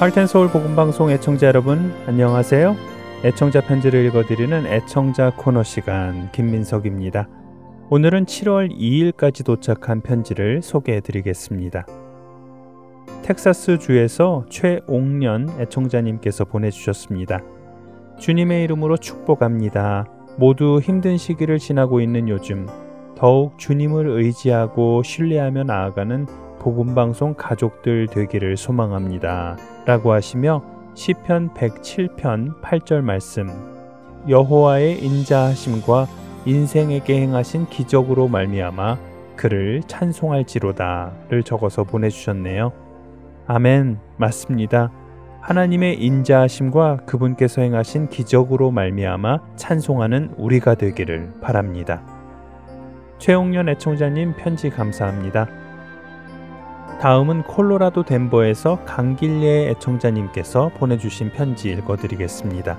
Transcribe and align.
할텐서울 0.00 0.48
복음방송 0.48 1.10
애청자 1.10 1.46
여러분 1.46 1.92
안녕하세요. 2.06 2.74
애청자 3.22 3.60
편지를 3.60 4.06
읽어드리는 4.06 4.66
애청자 4.66 5.30
코너 5.36 5.62
시간 5.62 6.32
김민석입니다. 6.32 7.28
오늘은 7.90 8.24
7월 8.24 8.74
2일까지 8.74 9.44
도착한 9.44 10.00
편지를 10.00 10.62
소개해드리겠습니다. 10.62 11.84
텍사스 13.24 13.78
주에서 13.78 14.46
최옥년 14.48 15.50
애청자님께서 15.60 16.46
보내주셨습니다. 16.46 17.42
주님의 18.18 18.64
이름으로 18.64 18.96
축복합니다. 18.96 20.06
모두 20.38 20.80
힘든 20.82 21.18
시기를 21.18 21.58
지나고 21.58 22.00
있는 22.00 22.26
요즘 22.30 22.66
더욱 23.18 23.58
주님을 23.58 24.08
의지하고 24.08 25.02
신뢰하며 25.02 25.64
나아가는 25.64 26.26
복음방송 26.60 27.34
가족들 27.34 28.06
되기를 28.06 28.56
소망합니다. 28.56 29.56
라고 29.86 30.12
하시며 30.12 30.62
시편 30.94 31.54
107편 31.54 32.60
8절 32.60 33.00
말씀 33.00 33.48
여호와의 34.28 35.02
인자하심과 35.04 36.06
인생에게 36.44 37.20
행하신 37.22 37.66
기적으로 37.68 38.28
말미암아 38.28 38.98
그를 39.36 39.82
찬송할지로다를 39.86 41.42
적어서 41.42 41.84
보내주셨네요. 41.84 42.72
아멘 43.46 43.98
맞습니다. 44.18 44.92
하나님의 45.40 46.02
인자하심과 46.04 47.06
그분께서 47.06 47.62
행하신 47.62 48.10
기적으로 48.10 48.70
말미암아 48.70 49.56
찬송하는 49.56 50.34
우리가 50.36 50.74
되기를 50.74 51.32
바랍니다. 51.40 52.02
최홍년 53.18 53.70
애청자님 53.70 54.34
편지 54.36 54.68
감사합니다. 54.68 55.59
다음은 57.00 57.44
콜로라도 57.44 58.02
덴버에서 58.02 58.84
강길례 58.84 59.70
애청자님께서 59.70 60.70
보내주신 60.76 61.30
편지 61.30 61.70
읽어드리겠습니다. 61.70 62.78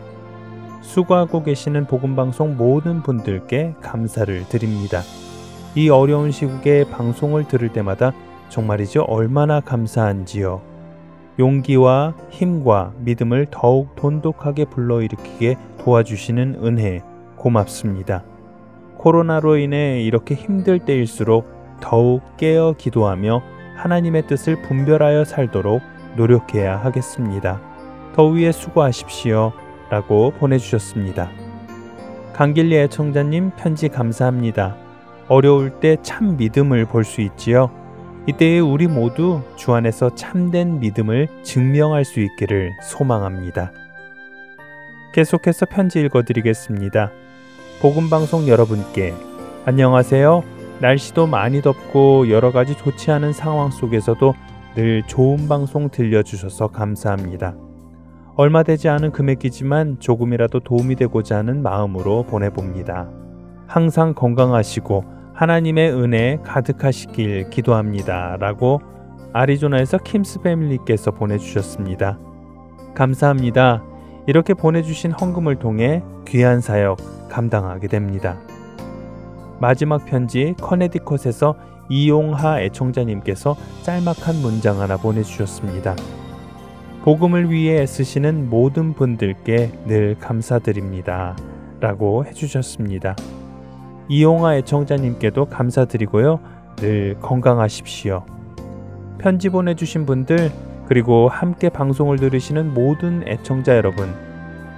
수고하고 0.82 1.42
계시는 1.42 1.88
복음방송 1.88 2.56
모든 2.56 3.02
분들께 3.02 3.74
감사를 3.82 4.48
드립니다. 4.48 5.02
이 5.74 5.90
어려운 5.90 6.30
시국에 6.30 6.84
방송을 6.92 7.48
들을 7.48 7.70
때마다 7.70 8.12
정말이죠 8.50 9.06
얼마나 9.08 9.60
감사한지요. 9.60 10.62
용기와 11.40 12.14
힘과 12.30 12.94
믿음을 13.00 13.48
더욱 13.50 13.96
돈독하게 13.96 14.66
불러일으키게 14.66 15.56
도와주시는 15.80 16.60
은혜 16.64 17.02
고맙습니다. 17.38 18.24
코로나로 18.98 19.58
인해 19.58 20.04
이렇게 20.04 20.36
힘들 20.36 20.78
때일수록 20.78 21.50
더욱 21.82 22.22
깨어 22.38 22.76
기도하며 22.78 23.61
하나님의 23.76 24.28
뜻을 24.28 24.62
분별하여 24.62 25.26
살도록 25.26 25.82
노력해야 26.16 26.78
하겠습니다. 26.78 27.62
더위에 28.16 28.52
수고하십시오. 28.52 29.54
라고 29.90 30.32
보내주셨습니다. 30.32 31.30
강길리 32.34 32.78
애청자님 32.78 33.52
편지 33.58 33.90
감사합니다. 33.90 34.76
어려울 35.28 35.80
때 35.80 35.98
참 36.02 36.38
믿음을 36.38 36.86
볼 36.86 37.04
수 37.04 37.22
있지요. 37.22 37.70
이때에 38.28 38.60
우리 38.60 38.88
모두 38.88 39.42
주 39.56 39.74
안에서 39.74 40.14
참된 40.16 40.80
믿음을 40.80 41.28
증명할 41.44 42.06
수 42.06 42.20
있기를 42.20 42.72
소망합니다. 42.84 43.72
계속해서 45.14 45.66
편지 45.66 46.00
읽어드리겠습니다. 46.02 47.12
복음방송 47.82 48.48
여러분께 48.48 49.14
안녕하세요. 49.66 50.61
날씨도 50.82 51.28
많이 51.28 51.62
덥고 51.62 52.30
여러 52.32 52.52
가지 52.52 52.76
좋지 52.76 53.12
않은 53.12 53.34
상황 53.34 53.70
속에서도 53.70 54.34
늘 54.76 55.04
좋은 55.04 55.48
방송 55.48 55.90
들려주셔서 55.90 56.70
감사합니다. 56.70 57.56
얼마 58.36 58.64
되지 58.64 58.90
않은 58.90 59.12
금액이지만 59.12 60.00
조금이라도 60.00 60.62
도움이 60.62 60.96
되고자 60.96 61.38
하는 61.38 61.62
마음으로 61.62 62.24
보내봅니다. 62.24 63.10
항상 63.68 64.16
건강하시고 64.16 65.06
하나님의 65.36 65.94
은혜 65.94 66.40
가득하시길 66.44 67.52
기도합니다. 67.52 68.38
라고 68.40 68.82
아리조나에서 69.34 70.00
킴스 70.00 70.42
패밀리께서 70.42 71.12
보내주셨습니다. 71.12 72.18
감사합니다. 72.96 73.84
이렇게 74.26 74.56
보내주신 74.56 75.12
헌금을 75.12 75.58
통해 75.58 76.04
귀한 76.28 76.60
사역 76.60 76.98
감당하게 77.30 77.88
됩니다. 77.88 78.40
마지막 79.62 80.06
편지 80.06 80.56
커네디컷에서 80.60 81.54
이용하 81.88 82.62
애청자님께서 82.62 83.56
짤막한 83.84 84.42
문장 84.42 84.82
하나 84.82 84.98
보내주셨습니다. 84.98 85.96
복음을 87.04 87.52
위해 87.52 87.84
애쓰시는 87.84 88.50
모든 88.50 88.96
분들께 88.96 89.72
늘 89.86 90.18
감사드립니다. 90.20 91.36
라고 91.80 92.26
해주셨습니다. 92.26 93.16
이용하 94.10 94.56
애청자님께도 94.56 95.46
감사드리고요. 95.46 96.40
늘 96.78 97.18
건강하십시오. 97.22 98.26
편지 99.20 99.50
보내주신 99.50 100.08
분들, 100.08 100.52
그리고 100.88 101.30
함께 101.30 101.70
방송을 101.70 102.18
들으시는 102.18 102.74
모든 102.74 103.28
애청자 103.28 103.76
여러분, 103.76 104.12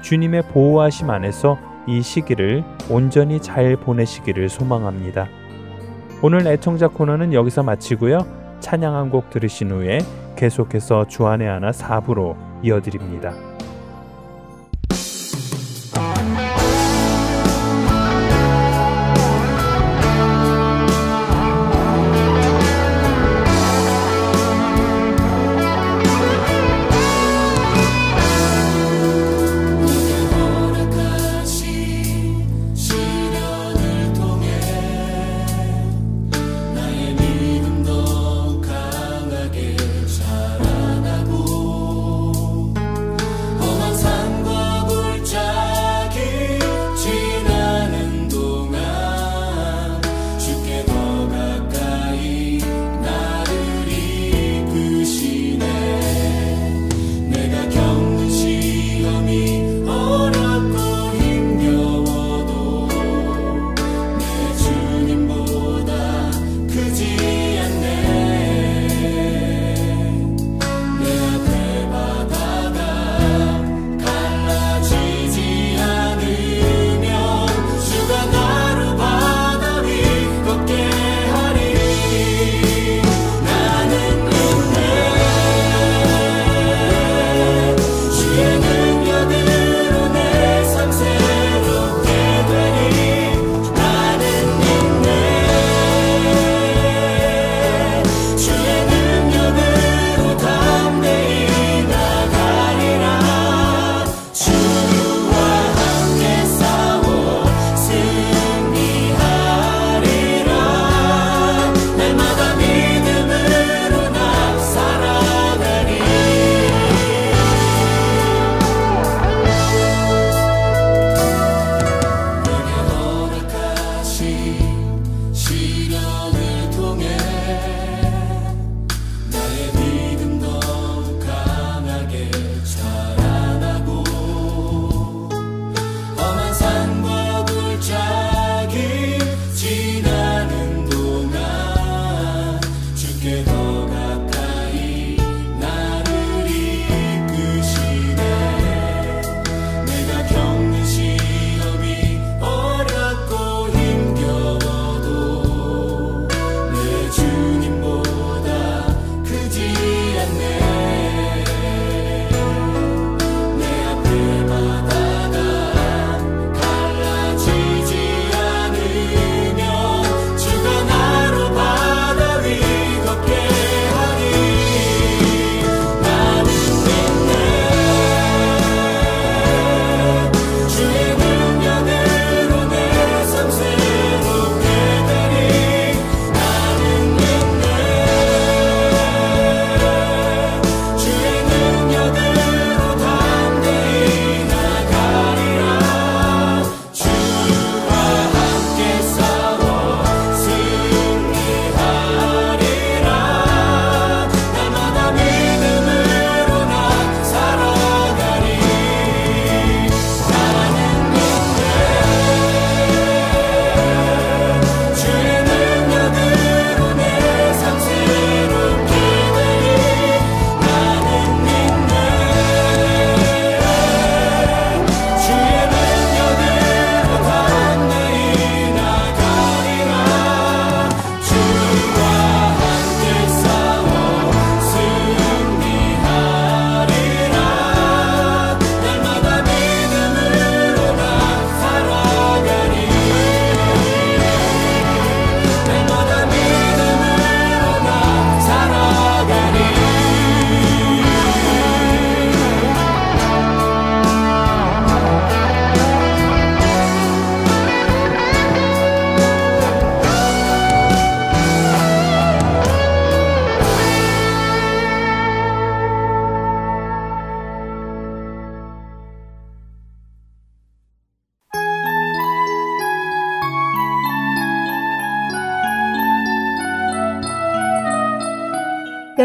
주님의 0.02 0.50
보호하심 0.50 1.10
안에서 1.10 1.58
이 1.88 2.02
시기를 2.02 2.64
온전히 2.90 3.40
잘 3.42 3.76
보내시기를 3.76 4.50
소망합니다. 4.50 5.28
오늘 6.22 6.48
애청자 6.48 6.88
코너는 6.88 7.34
여기서 7.34 7.64
마치고요. 7.64 8.26
찬양 8.60 8.96
한 8.96 9.10
곡 9.10 9.30
들으신 9.30 9.72
후에 9.72 10.00
계속해서 10.38 11.08
주안의 11.08 11.48
하나 11.48 11.72
4부로 11.72 12.36
이어드립니다. 12.64 13.34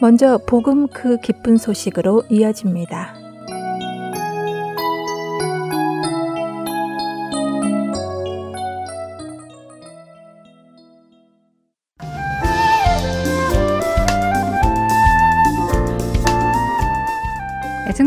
먼저 0.00 0.38
복음 0.46 0.88
그 0.88 1.16
기쁜 1.18 1.56
소식으로 1.56 2.24
이어집니다. 2.28 3.25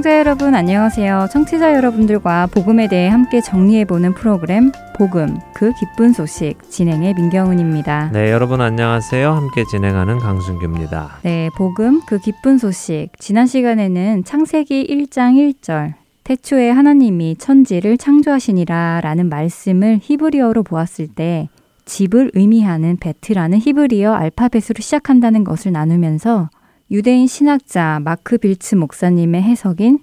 애청자 0.10 0.20
여러분 0.20 0.56
안녕하세요. 0.56 1.28
청취자 1.32 1.76
여러분들과 1.76 2.48
복음에 2.48 2.88
대해 2.88 3.10
함께 3.10 3.42
정리해보는 3.42 4.16
프로그램 4.16 4.72
복음 4.96 5.38
그 5.54 5.72
기쁜 5.74 6.14
소식 6.14 6.56
진행의 6.72 7.14
민경훈입니다. 7.14 8.10
네, 8.12 8.32
여러분 8.32 8.60
안녕하세요. 8.60 9.32
함께 9.32 9.64
진행하는 9.66 10.18
강순규입니다. 10.18 11.20
네, 11.22 11.52
복음 11.56 12.02
그 12.08 12.18
기쁜 12.18 12.58
소식 12.58 13.10
지난 13.20 13.46
시간에는 13.46 14.24
창세기 14.24 14.88
1장 14.88 15.36
1절 15.54 15.94
태초에 16.24 16.72
하나님이 16.72 17.36
천지를 17.38 18.00
창조하시니라 18.00 19.02
라는 19.04 19.30
말씀을 19.30 20.00
히브리어로 20.02 20.64
보았을 20.64 21.08
때 21.08 21.50
집을 21.86 22.32
의미하는 22.34 22.98
베트라는 22.98 23.60
히브리어 23.60 24.14
알파벳으로 24.14 24.80
시작한다는 24.80 25.44
것을 25.44 25.72
나누면서 25.72 26.50
유대인 26.92 27.28
신학자 27.28 28.00
마크 28.04 28.38
빌츠 28.38 28.74
목사님의 28.74 29.44
해석인 29.44 30.00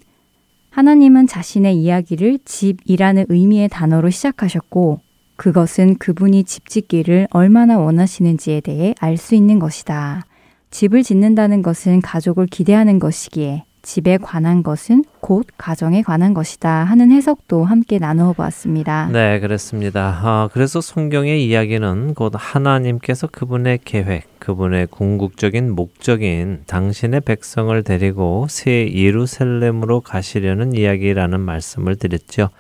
하나님은 0.71 1.27
자신의 1.27 1.77
이야기를 1.77 2.39
집이라는 2.45 3.27
의미의 3.29 3.69
단어로 3.69 4.11
시작하셨고 4.11 5.01
그것은 5.35 5.97
그분이 5.97 6.45
집 6.45 6.69
짓기를 6.69 7.27
얼마나 7.31 7.79
원하시는지에 7.79 8.61
대해 8.61 8.95
알 9.01 9.17
수 9.17 9.35
있는 9.35 9.59
것이다. 9.59 10.23
집을 10.71 11.03
짓는다는 11.03 11.63
것은 11.63 12.01
가족을 12.03 12.47
기대하는 12.47 12.99
것이기에 12.99 13.65
집에 13.83 14.17
관한 14.19 14.63
것은 14.63 15.05
곧 15.21 15.47
가정에 15.57 16.03
관한 16.03 16.35
것이다 16.35 16.69
하는 16.71 17.11
해석도 17.11 17.65
함께 17.65 17.99
나누어 17.99 18.33
보았습니다. 18.33 19.09
네, 19.13 19.41
그렇습니다. 19.41 20.21
아, 20.23 20.49
그래서 20.53 20.81
성경의 20.81 21.47
이야기는 21.47 22.15
곧 22.15 22.33
하나님께서 22.37 23.27
그분의 23.29 23.81
계획, 23.85 24.36
그분의 24.47 24.87
궁극적인 24.87 25.73
목적인 25.73 26.63
당신의 26.69 27.23
백성을 27.23 27.83
데리고 27.83 28.47
새 28.49 28.89
예루살렘으로 28.95 30.03
가시려는 30.03 30.73
이야기라는 30.73 31.41
말씀을 31.41 31.97
드렸죠. 31.97 32.51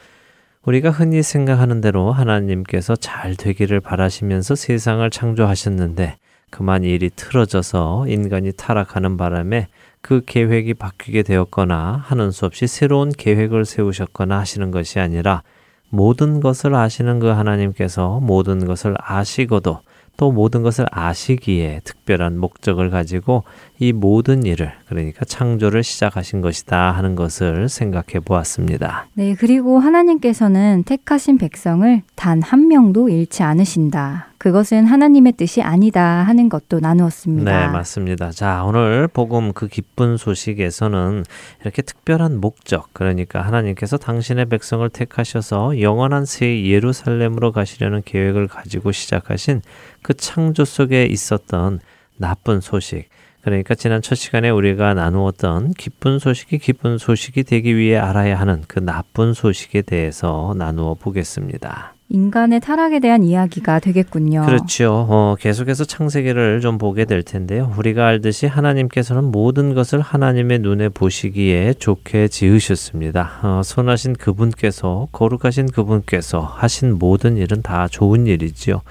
우리가 0.64 0.90
흔히 0.90 1.22
생각하는 1.22 1.80
대로 1.80 2.10
하나님께서 2.10 2.96
잘 2.96 3.36
되기를 3.36 3.78
바라시면서 3.78 4.56
세상을 4.56 5.08
창조하셨는데 5.08 6.16
그만 6.50 6.82
일이 6.82 7.08
틀어져서 7.14 8.06
인간이 8.08 8.50
타락하는 8.50 9.16
바람에 9.16 9.68
그 10.00 10.22
계획이 10.26 10.74
바뀌게 10.74 11.22
되었거나 11.22 12.02
하는 12.04 12.32
수 12.32 12.46
없이 12.46 12.66
새로운 12.66 13.12
계획을 13.12 13.64
세우셨거나 13.64 14.40
하시는 14.40 14.72
것이 14.72 14.98
아니라 14.98 15.44
모든 15.90 16.40
것을 16.40 16.74
아시는 16.74 17.20
그 17.20 17.28
하나님께서 17.28 18.18
모든 18.18 18.64
것을 18.64 18.96
아시고도 18.98 19.82
또 20.16 20.32
모든 20.32 20.62
것을 20.62 20.86
아시기에 20.90 21.80
특별한 21.84 22.38
목적을 22.38 22.90
가지고 22.90 23.44
이 23.78 23.92
모든 23.92 24.44
일을 24.44 24.72
그러니까 24.88 25.24
창조를 25.26 25.82
시작하신 25.82 26.40
것이다 26.40 26.92
하는 26.92 27.14
것을 27.14 27.68
생각해 27.68 28.20
보았습니다. 28.24 29.06
네, 29.14 29.34
그리고 29.38 29.78
하나님께서는 29.78 30.84
택하신 30.84 31.36
백성을 31.38 32.02
단 32.14 32.36
한 32.46 32.68
명도 32.68 33.08
잃지 33.08 33.42
않으신다. 33.42 34.28
그것은 34.38 34.86
하나님의 34.86 35.32
뜻이 35.32 35.62
아니다 35.62 36.22
하는 36.22 36.48
것도 36.48 36.78
나누었습니다. 36.78 37.50
네, 37.50 37.66
맞습니다. 37.66 38.30
자, 38.30 38.62
오늘 38.64 39.08
복음 39.08 39.52
그 39.52 39.66
기쁜 39.66 40.16
소식에서는 40.16 41.24
이렇게 41.62 41.82
특별한 41.82 42.40
목적, 42.40 42.90
그러니까 42.92 43.42
하나님께서 43.42 43.96
당신의 43.96 44.46
백성을 44.46 44.88
택하셔서 44.88 45.80
영원한 45.80 46.24
새 46.24 46.64
예루살렘으로 46.64 47.50
가시려는 47.50 48.02
계획을 48.04 48.46
가지고 48.46 48.92
시작하신 48.92 49.62
그 50.02 50.14
창조 50.14 50.64
속에 50.64 51.06
있었던 51.06 51.80
나쁜 52.16 52.60
소식, 52.60 53.08
그러니까 53.46 53.76
지난 53.76 54.02
첫 54.02 54.16
시간에 54.16 54.50
우리가 54.50 54.94
나누었던 54.94 55.74
기쁜 55.74 56.18
소식이 56.18 56.58
기쁜 56.58 56.98
소식이 56.98 57.44
되기 57.44 57.76
위해 57.76 57.96
알아야 57.96 58.40
하는 58.40 58.64
그 58.66 58.80
나쁜 58.80 59.34
소식에 59.34 59.82
대해서 59.82 60.52
나누어 60.58 60.94
보겠습니다. 60.94 61.94
인간의 62.08 62.58
타락에 62.58 62.98
대한 62.98 63.22
이야기가 63.22 63.78
되겠군요. 63.78 64.46
그렇죠. 64.46 65.06
어, 65.08 65.36
계속해서 65.38 65.84
창세기를 65.84 66.60
좀 66.60 66.76
보게 66.76 67.04
될 67.04 67.22
텐데요. 67.22 67.72
우리가 67.78 68.08
알듯이 68.08 68.48
하나님께서는 68.48 69.22
모든 69.30 69.74
것을 69.74 70.00
하나님의 70.00 70.58
눈에 70.58 70.88
보시기에 70.88 71.74
좋게 71.74 72.26
지으셨습니다. 72.26 73.38
어, 73.44 73.60
선하신 73.62 74.14
그분께서 74.14 75.06
거룩하신 75.12 75.66
그분께서 75.66 76.40
하신 76.40 76.98
모든 76.98 77.36
일은 77.36 77.62
다 77.62 77.86
좋은 77.86 78.26
일이지요. 78.26 78.82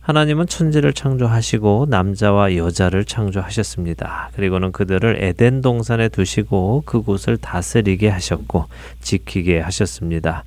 하나님은 0.00 0.46
천지를 0.46 0.92
창조하시고 0.92 1.86
남자와 1.90 2.56
여자를 2.56 3.04
창조하셨습니다. 3.04 4.30
그리고는 4.34 4.72
그들을 4.72 5.22
에덴 5.22 5.60
동산에 5.60 6.08
두시고 6.08 6.82
그곳을 6.86 7.36
다스리게 7.36 8.08
하셨고 8.08 8.64
지키게 9.00 9.60
하셨습니다. 9.60 10.44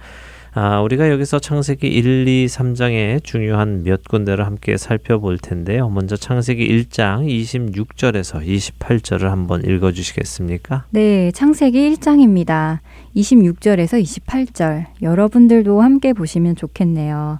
아, 0.56 0.82
우리가 0.82 1.10
여기서 1.10 1.40
창세기 1.40 1.88
1, 1.88 2.28
2, 2.28 2.46
3장의 2.46 3.24
중요한 3.24 3.84
몇 3.84 4.04
군데를 4.04 4.46
함께 4.46 4.78
살펴볼 4.78 5.40
텐데요. 5.40 5.90
먼저 5.90 6.16
창세기 6.16 6.68
1장 6.68 7.26
26절에서 7.26 8.46
28절을 8.46 9.30
한번 9.30 9.64
읽어 9.66 9.92
주시겠습니까? 9.92 10.86
네, 10.92 11.32
창세기 11.32 11.96
1장입니다. 11.96 12.80
26절에서 13.16 14.00
28절. 14.04 14.86
여러분들도 15.02 15.82
함께 15.82 16.14
보시면 16.14 16.56
좋겠네요. 16.56 17.40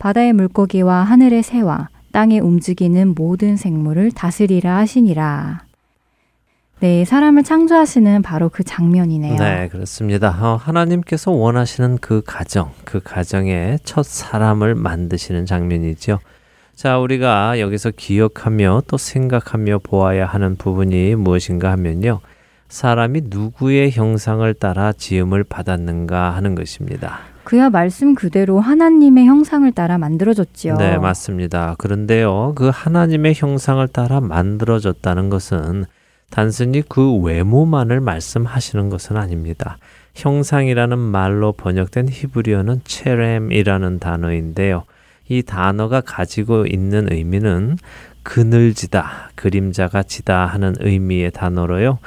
바다의 0.00 0.32
물고기와 0.32 1.04
하늘의 1.04 1.44
새와 1.44 1.90
땅에 2.10 2.40
움직이는 2.40 3.14
모든 3.14 3.56
생물을 3.56 4.10
다스리라 4.10 4.78
하시니라. 4.78 5.62
네, 6.80 7.04
사람을 7.04 7.44
창조하시는 7.44 8.22
바로 8.22 8.48
그 8.48 8.64
장면이네요. 8.64 9.36
네, 9.36 9.68
그렇습니다. 9.68 10.30
어, 10.40 10.56
하나님께서 10.56 11.30
원하시는 11.30 11.98
그 11.98 12.22
가정, 12.26 12.72
그 12.84 13.00
가정의 13.00 13.78
첫 13.84 14.04
사람을 14.06 14.74
만드시는 14.74 15.44
장면이죠. 15.44 16.18
자, 16.74 16.98
우리가 16.98 17.60
여기서 17.60 17.90
기억하며 17.90 18.84
또 18.86 18.96
생각하며 18.96 19.80
보아야 19.82 20.24
하는 20.24 20.56
부분이 20.56 21.16
무엇인가 21.16 21.70
하면요. 21.72 22.20
사람이 22.70 23.24
누구의 23.26 23.90
형상을 23.90 24.52
따라 24.54 24.92
지음을 24.92 25.44
받았는가 25.44 26.30
하는 26.30 26.54
것입니다. 26.54 27.29
그야 27.44 27.70
말씀 27.70 28.14
그대로 28.14 28.60
하나님의 28.60 29.26
형상을 29.26 29.70
따라 29.72 29.98
만들어졌지요. 29.98 30.76
네, 30.76 30.98
맞습니다. 30.98 31.74
그런데요, 31.78 32.52
그 32.54 32.70
하나님의 32.72 33.34
형상을 33.34 33.86
따라 33.88 34.20
만들어졌다는 34.20 35.30
것은 35.30 35.86
단순히 36.30 36.82
그 36.88 37.16
외모만을 37.16 38.00
말씀하시는 38.00 38.88
것은 38.88 39.16
아닙니다. 39.16 39.78
형상이라는 40.14 40.98
말로 40.98 41.52
번역된 41.52 42.08
히브리어는 42.10 42.82
체렘이라는 42.84 43.98
단어인데요. 43.98 44.84
이 45.28 45.42
단어가 45.42 46.00
가지고 46.00 46.66
있는 46.66 47.12
의미는 47.12 47.78
그늘지다, 48.22 49.30
그림자가 49.34 50.02
지다 50.02 50.46
하는 50.46 50.74
의미의 50.80 51.30
단어로요. 51.30 51.98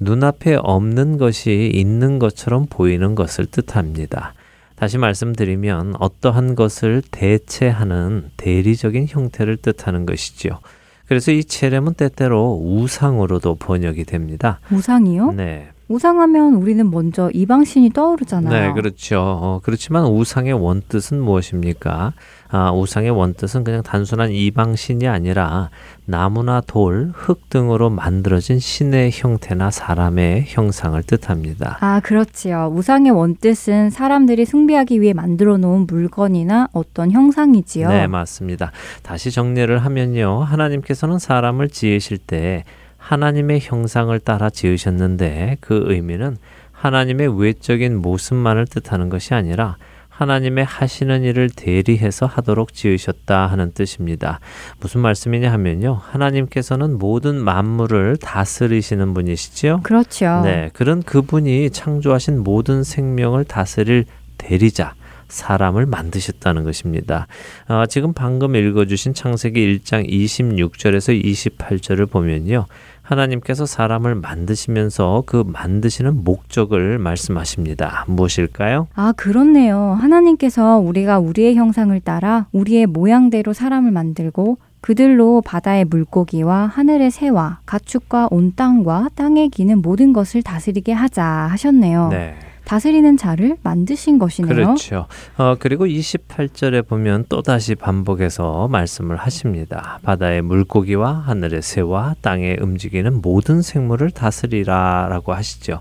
눈앞에 0.00 0.56
없는 0.56 1.18
것이 1.18 1.70
있는 1.72 2.18
것처럼 2.18 2.66
보이는 2.68 3.14
것을 3.14 3.46
뜻합니다. 3.46 4.34
다시 4.80 4.96
말씀드리면 4.96 5.96
어떠한 5.98 6.54
것을 6.54 7.02
대체하는 7.10 8.30
대리적인 8.38 9.08
형태를 9.10 9.58
뜻하는 9.58 10.06
것이지요. 10.06 10.58
그래서 11.06 11.32
이 11.32 11.44
체렘은 11.44 11.92
때때로 11.92 12.58
우상으로도 12.64 13.56
번역이 13.56 14.04
됩니다. 14.04 14.58
우상이요? 14.70 15.32
네. 15.32 15.68
우상하면 15.90 16.54
우리는 16.54 16.88
먼저 16.88 17.30
이방신이 17.34 17.90
떠오르잖아요. 17.90 18.68
네, 18.68 18.72
그렇죠. 18.72 19.18
어, 19.20 19.60
그렇지만 19.60 20.04
우상의 20.04 20.52
원뜻은 20.52 21.20
무엇입니까? 21.20 22.12
아, 22.52 22.70
우상의 22.70 23.10
원뜻은 23.10 23.64
그냥 23.64 23.82
단순한 23.82 24.30
이방신이 24.30 25.08
아니라 25.08 25.70
나무나 26.04 26.60
돌, 26.60 27.10
흙 27.12 27.50
등으로 27.50 27.90
만들어진 27.90 28.60
신의 28.60 29.10
형태나 29.12 29.72
사람의 29.72 30.44
형상을 30.46 31.02
뜻합니다. 31.02 31.78
아, 31.80 31.98
그렇지요. 31.98 32.72
우상의 32.72 33.10
원뜻은 33.10 33.90
사람들이 33.90 34.44
숭배하기 34.44 35.00
위해 35.00 35.12
만들어 35.12 35.56
놓은 35.56 35.88
물건이나 35.88 36.68
어떤 36.72 37.10
형상이지요. 37.10 37.88
네, 37.88 38.06
맞습니다. 38.06 38.70
다시 39.02 39.32
정리를 39.32 39.76
하면요. 39.76 40.44
하나님께서는 40.44 41.18
사람을 41.18 41.68
지으실 41.68 42.18
때 42.18 42.62
하나님의 43.00 43.58
형상을 43.60 44.16
따라 44.20 44.50
지으셨는데 44.50 45.56
그 45.60 45.84
의미는 45.86 46.36
하나님의 46.70 47.40
외적인 47.40 48.00
모습만을 48.00 48.66
뜻하는 48.66 49.08
것이 49.08 49.34
아니라 49.34 49.76
하나님의 50.08 50.66
하시는 50.66 51.24
일을 51.24 51.48
대리해서 51.48 52.26
하도록 52.26 52.74
지으셨다 52.74 53.46
하는 53.46 53.72
뜻입니다. 53.72 54.38
무슨 54.78 55.00
말씀이냐 55.00 55.50
하면요. 55.50 55.98
하나님께서는 56.02 56.98
모든 56.98 57.42
만물을 57.42 58.18
다스리시는 58.18 59.14
분이시지요? 59.14 59.80
그렇죠. 59.82 60.42
네. 60.44 60.68
그런 60.74 61.02
그분이 61.02 61.70
창조하신 61.70 62.42
모든 62.44 62.82
생명을 62.82 63.44
다스릴 63.44 64.04
대리자, 64.36 64.92
사람을 65.30 65.86
만드셨다는 65.86 66.64
것입니다. 66.64 67.26
어, 67.68 67.86
지금 67.86 68.12
방금 68.12 68.54
읽어주신 68.56 69.14
창세기 69.14 69.78
1장 69.78 70.08
26절에서 70.08 71.22
28절을 71.24 72.10
보면요. 72.10 72.66
하나님께서 73.02 73.66
사람을 73.66 74.14
만드시면서 74.14 75.24
그 75.26 75.42
만드시는 75.46 76.22
목적을 76.22 76.98
말씀하십니다. 76.98 78.04
무엇일까요? 78.06 78.86
아, 78.94 79.12
그렇네요. 79.16 79.98
하나님께서 80.00 80.78
우리가 80.78 81.18
우리의 81.18 81.56
형상을 81.56 81.98
따라 82.00 82.46
우리의 82.52 82.86
모양대로 82.86 83.52
사람을 83.52 83.90
만들고 83.90 84.58
그들로 84.80 85.42
바다의 85.42 85.84
물고기와 85.86 86.66
하늘의 86.66 87.10
새와 87.10 87.60
가축과 87.66 88.28
온 88.30 88.54
땅과 88.54 89.10
땅에 89.14 89.48
기는 89.48 89.82
모든 89.82 90.12
것을 90.12 90.42
다스리게 90.42 90.92
하자 90.92 91.24
하셨네요. 91.24 92.08
네. 92.10 92.34
다스리는 92.70 93.16
자를 93.16 93.56
만드신 93.64 94.20
것이네요. 94.20 94.54
그렇죠. 94.54 95.06
어, 95.36 95.56
그리고 95.58 95.86
28절에 95.86 96.86
보면 96.86 97.24
또다시 97.28 97.74
반복해서 97.74 98.68
말씀을 98.68 99.16
하십니다. 99.16 99.98
바다의 100.04 100.42
물고기와 100.42 101.14
하늘의 101.14 101.62
새와 101.62 102.14
땅에 102.20 102.56
움직이는 102.60 103.22
모든 103.22 103.60
생물을 103.60 104.12
다스리라라고 104.12 105.34
하시죠. 105.34 105.80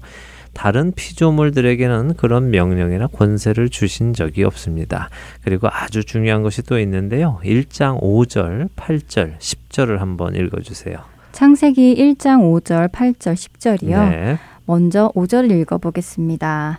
다른 0.53 0.91
피조물들에게는 0.91 2.15
그런 2.15 2.49
명령이나 2.49 3.05
권세를 3.05 3.69
주신 3.69 4.13
적이 4.13 4.45
없습니다. 4.45 5.11
그리고 5.43 5.67
아주 5.71 6.03
중요한 6.03 6.41
것이 6.41 6.63
또 6.63 6.79
있는데요. 6.79 7.39
1장 7.43 8.01
5절, 8.01 8.69
8절, 8.75 9.37
10절을 9.37 9.99
한번 9.99 10.35
읽어주세요. 10.35 10.97
창세기 11.33 11.95
1장 11.95 12.39
5절, 12.41 12.91
8절, 12.91 13.35
10절이요. 13.35 14.09
네. 14.09 14.39
먼저 14.69 15.11
5절을 15.15 15.49
읽어보겠습니다. 15.61 16.77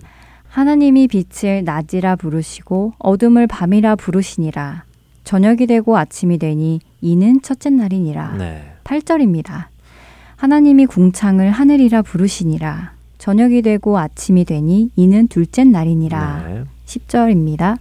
하나님이 0.48 1.08
빛을 1.08 1.64
낮이라 1.64 2.14
부르시고 2.14 2.92
어둠을 3.00 3.48
밤이라 3.48 3.96
부르시니라. 3.96 4.84
저녁이 5.24 5.66
되고 5.66 5.98
아침이 5.98 6.38
되니 6.38 6.78
이는 7.00 7.42
첫째 7.42 7.68
날이니라. 7.68 8.36
네. 8.38 8.74
8절입니다. 8.84 9.64
하나님이 10.36 10.86
궁창을 10.86 11.50
하늘이라 11.50 12.02
부르시니라. 12.02 12.92
저녁이 13.18 13.60
되고 13.62 13.98
아침이 13.98 14.44
되니 14.44 14.90
이는 14.94 15.26
둘째 15.26 15.64
날이니라. 15.64 16.44
네. 16.46 16.64
10절입니다. 16.86 17.78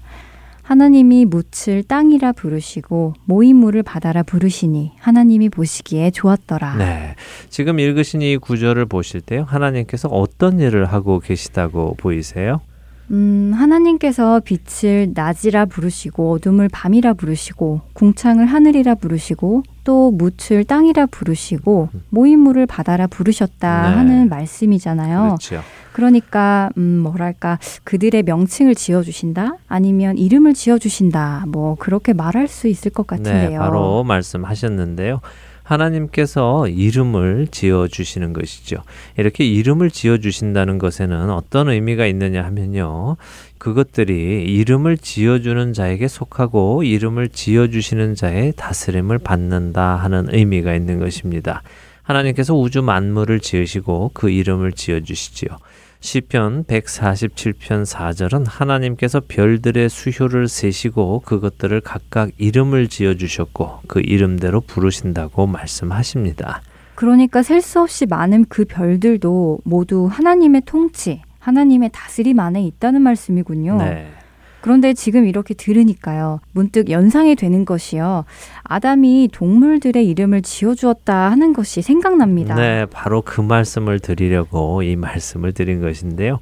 하나님이 0.69 1.25
묻을 1.25 1.81
땅이라 1.81 2.33
부르시고 2.33 3.15
모임물을 3.25 3.81
바다라 3.81 4.21
부르시니 4.21 4.91
하나님이 4.99 5.49
보시기에 5.49 6.11
좋았더라. 6.11 6.75
네. 6.75 7.15
지금 7.49 7.79
읽으신 7.79 8.21
이 8.21 8.37
구절을 8.37 8.85
보실 8.85 9.21
때요. 9.21 9.45
하나님께서 9.47 10.09
어떤 10.09 10.59
일을 10.59 10.85
하고 10.85 11.21
계시다고 11.21 11.95
보이세요? 11.97 12.61
음, 13.09 13.51
하나님께서 13.55 14.41
빛을 14.41 15.13
낮이라 15.15 15.65
부르시고 15.65 16.33
어둠을 16.33 16.69
밤이라 16.71 17.13
부르시고 17.13 17.81
궁창을 17.93 18.45
하늘이라 18.45 18.93
부르시고 18.93 19.63
또 19.89 20.11
묻을 20.11 20.65
땅이라 20.65 21.07
부르시고 21.07 21.89
모임물을 22.11 22.67
바다라 22.67 23.07
부르셨다 23.07 23.89
네. 23.89 23.95
하는 23.95 24.29
말씀이잖아요. 24.29 25.23
그렇죠. 25.23 25.63
그러니까 25.93 26.69
음 26.77 26.99
뭐랄까 26.99 27.57
그들의 27.85 28.21
명칭을 28.21 28.75
지어 28.75 29.01
주신다 29.01 29.53
아니면 29.67 30.19
이름을 30.19 30.53
지어 30.53 30.77
주신다 30.77 31.45
뭐 31.47 31.73
그렇게 31.73 32.13
말할 32.13 32.47
수 32.47 32.67
있을 32.67 32.91
것 32.91 33.07
같은데요. 33.07 33.49
네, 33.49 33.57
바로 33.57 34.03
말씀하셨는데요. 34.03 35.21
하나님께서 35.63 36.67
이름을 36.67 37.47
지어 37.51 37.87
주시는 37.87 38.33
것이죠. 38.33 38.77
이렇게 39.17 39.43
이름을 39.45 39.91
지어 39.91 40.17
주신다는 40.17 40.77
것에는 40.77 41.31
어떤 41.31 41.69
의미가 41.69 42.05
있느냐 42.07 42.43
하면요. 42.43 43.17
그것들이 43.59 44.45
이름을 44.45 44.97
지어 44.97 45.39
주는 45.39 45.73
자에게 45.73 46.07
속하고 46.07 46.83
이름을 46.83 47.29
지어 47.29 47.67
주시는 47.67 48.15
자의 48.15 48.53
다스림을 48.55 49.19
받는다 49.19 49.97
하는 49.97 50.33
의미가 50.33 50.73
있는 50.73 50.97
것입니다. 50.99 51.61
하나님께서 52.01 52.55
우주 52.55 52.81
만물을 52.81 53.39
지으시고 53.39 54.11
그 54.13 54.29
이름을 54.31 54.71
지어 54.71 55.01
주시지요. 55.01 55.49
시편 55.99 56.63
147편 56.63 57.85
4절은 57.85 58.45
하나님께서 58.47 59.21
별들의 59.27 59.89
수효를 59.89 60.47
세시고 60.47 61.19
그것들을 61.25 61.81
각각 61.81 62.31
이름을 62.37 62.87
지어 62.87 63.15
주셨고 63.15 63.81
그 63.87 63.99
이름대로 63.99 64.61
부르신다고 64.61 65.45
말씀하십니다. 65.45 66.61
그러니까 66.95 67.43
셀 67.43 67.61
수 67.61 67.81
없이 67.81 68.05
많은 68.05 68.45
그 68.47 68.65
별들도 68.65 69.59
모두 69.65 70.07
하나님의 70.09 70.63
통치, 70.65 71.21
하나님의 71.39 71.89
다스림 71.93 72.39
안에 72.39 72.61
있다는 72.63 73.01
말씀이군요. 73.01 73.77
네. 73.77 74.07
그런데 74.61 74.93
지금 74.93 75.25
이렇게 75.25 75.53
들으니까요. 75.53 76.39
문득 76.51 76.89
연상이 76.89 77.35
되는 77.35 77.65
것이요. 77.65 78.25
아담이 78.63 79.29
동물들의 79.31 80.05
이름을 80.05 80.41
지어주었다 80.41 81.31
하는 81.31 81.53
것이 81.53 81.81
생각납니다. 81.81 82.55
네, 82.55 82.85
바로 82.91 83.21
그 83.21 83.41
말씀을 83.41 83.99
드리려고 83.99 84.83
이 84.83 84.95
말씀을 84.95 85.53
드린 85.53 85.81
것인데요. 85.81 86.39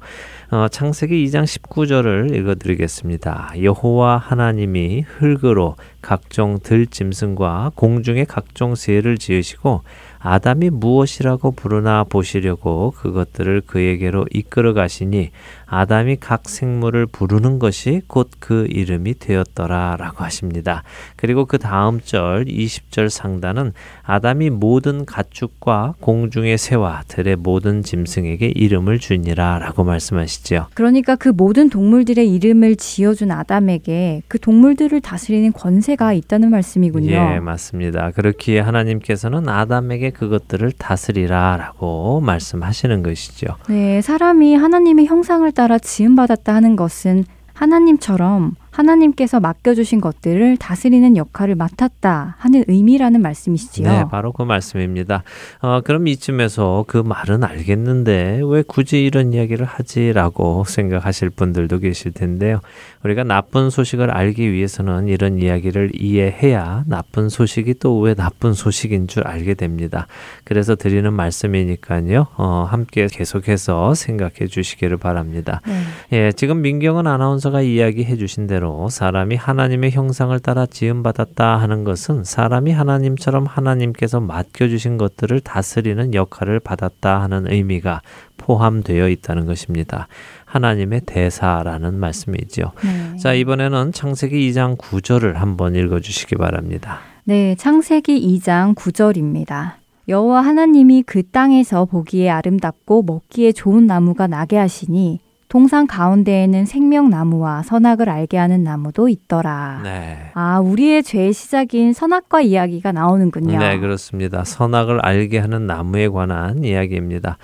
어, 0.50 0.66
창세기 0.68 1.24
2장 1.26 1.44
19절을 1.44 2.34
읽어드리겠습니다. 2.34 3.52
여호와 3.62 4.16
하나님이 4.16 5.04
흙으로 5.06 5.76
각종 6.02 6.58
들짐승과 6.62 7.72
공중의 7.74 8.26
각종 8.26 8.74
새를 8.74 9.18
지으시고 9.18 9.82
아담이 10.20 10.70
무엇이라고 10.70 11.52
부르나 11.52 12.04
보시려고 12.04 12.92
그것들을 12.92 13.62
그에게로 13.62 14.26
이끌어 14.30 14.72
가시니 14.72 15.30
아담이 15.68 16.16
각 16.20 16.48
생물을 16.48 17.06
부르는 17.06 17.58
것이 17.58 18.00
곧 18.06 18.28
그 18.40 18.66
이름이 18.70 19.18
되었더라 19.18 19.96
라고 19.98 20.24
하십니다. 20.24 20.82
그리고 21.16 21.44
그 21.44 21.58
다음 21.58 22.00
절 22.00 22.44
20절 22.46 23.08
상단은 23.08 23.72
아담이 24.02 24.50
모든 24.50 25.04
가축과 25.04 25.94
공중의 26.00 26.56
새와 26.56 27.02
들의 27.08 27.36
모든 27.36 27.82
짐승에게 27.82 28.52
이름을 28.54 29.00
주니라 29.00 29.58
라고 29.58 29.84
말씀하시죠. 29.84 30.68
그러니까 30.74 31.16
그 31.16 31.28
모든 31.28 31.68
동물들의 31.68 32.32
이름을 32.32 32.76
지어준 32.76 33.30
아담에게 33.30 34.22
그 34.28 34.38
동물들을 34.38 35.00
다스리는 35.00 35.52
권세가 35.52 36.12
있다는 36.12 36.50
말씀이군요. 36.50 37.10
예, 37.10 37.40
맞습니다. 37.40 38.12
그렇기에 38.12 38.60
하나님께서는 38.60 39.48
아담에게 39.48 40.10
그것들을 40.10 40.72
다스리라 40.72 41.56
라고 41.58 42.20
말씀하시는 42.20 43.02
것이죠. 43.02 43.56
네, 43.68 44.00
사람이 44.00 44.54
하나님의 44.54 45.06
형상을 45.06 45.50
따라 45.58 45.76
지음받았다 45.76 46.54
하는 46.54 46.76
것은 46.76 47.24
하나님처럼 47.52 48.54
하나님께서 48.78 49.40
맡겨주신 49.40 50.00
것들을 50.00 50.56
다스리는 50.56 51.16
역할을 51.16 51.56
맡았다 51.56 52.36
하는 52.38 52.64
의미라는 52.68 53.20
말씀이시지요. 53.20 53.88
네, 53.90 54.04
바로 54.10 54.32
그 54.32 54.42
말씀입니다. 54.42 55.24
어, 55.60 55.80
그럼 55.82 56.06
이쯤에서 56.06 56.84
그 56.86 56.96
말은 56.96 57.44
알겠는데 57.44 58.40
왜 58.44 58.62
굳이 58.66 59.04
이런 59.04 59.32
이야기를 59.32 59.66
하지라고 59.66 60.64
생각하실 60.64 61.30
분들도 61.30 61.80
계실 61.80 62.12
텐데요. 62.12 62.60
우리가 63.04 63.24
나쁜 63.24 63.68
소식을 63.70 64.10
알기 64.10 64.52
위해서는 64.52 65.08
이런 65.08 65.38
이야기를 65.38 65.92
이해해야 65.94 66.84
나쁜 66.86 67.28
소식이 67.28 67.74
또 67.80 67.98
왜 67.98 68.14
나쁜 68.14 68.52
소식인 68.52 69.08
줄 69.08 69.26
알게 69.26 69.54
됩니다. 69.54 70.06
그래서 70.44 70.76
드리는 70.76 71.12
말씀이니까요. 71.12 72.28
어, 72.36 72.66
함께 72.70 73.08
계속해서 73.10 73.94
생각해 73.94 74.46
주시기를 74.48 74.98
바랍니다. 74.98 75.60
네. 75.66 75.82
예, 76.12 76.32
지금 76.32 76.62
민경은 76.62 77.06
아나운서가 77.06 77.62
이야기해 77.62 78.16
주신 78.16 78.46
대로 78.46 78.67
사람이 78.90 79.36
하나님의 79.36 79.90
형상을 79.90 80.38
따라 80.40 80.66
지음받았다 80.66 81.56
하는 81.56 81.84
것은 81.84 82.24
사람이 82.24 82.72
하나님처럼 82.72 83.46
하나님께서 83.46 84.20
맡겨주신 84.20 84.98
것들을 84.98 85.40
다스리는 85.40 86.14
역할을 86.14 86.60
받았다 86.60 87.20
하는 87.20 87.50
의미가 87.50 88.02
포함되어 88.36 89.08
있다는 89.08 89.46
것입니다. 89.46 90.08
하나님의 90.44 91.02
대사라는 91.06 91.98
말씀이지요. 91.98 92.72
네. 92.84 93.16
자, 93.18 93.34
이번에는 93.34 93.92
창세기 93.92 94.50
2장 94.50 94.76
9절을 94.78 95.34
한번 95.34 95.74
읽어 95.74 96.00
주시기 96.00 96.36
바랍니다. 96.36 97.00
네, 97.24 97.54
창세기 97.56 98.38
2장 98.38 98.74
9절입니다. 98.74 99.74
여호와 100.08 100.40
하나님이 100.40 101.02
그 101.02 101.22
땅에서 101.22 101.84
보기에 101.84 102.30
아름답고 102.30 103.02
먹기에 103.02 103.52
좋은 103.52 103.86
나무가 103.86 104.26
나게 104.26 104.56
하시니 104.56 105.20
동산 105.48 105.86
가운데에는 105.86 106.66
생명나무와 106.66 107.62
선악을 107.62 108.10
알게 108.10 108.36
하는 108.36 108.62
나무도 108.62 109.08
있더라. 109.08 109.80
네. 109.82 110.30
아, 110.34 110.60
우리의 110.60 111.02
죄의 111.02 111.32
시작인 111.32 111.94
선악과 111.94 112.42
이야기가 112.42 112.92
나오는군요. 112.92 113.58
네, 113.58 113.78
그렇습니다. 113.78 114.44
선악을 114.44 115.00
알게 115.04 115.38
하는 115.38 115.66
나무에 115.66 116.08
관한 116.08 116.64
이야기입니다. 116.64 117.38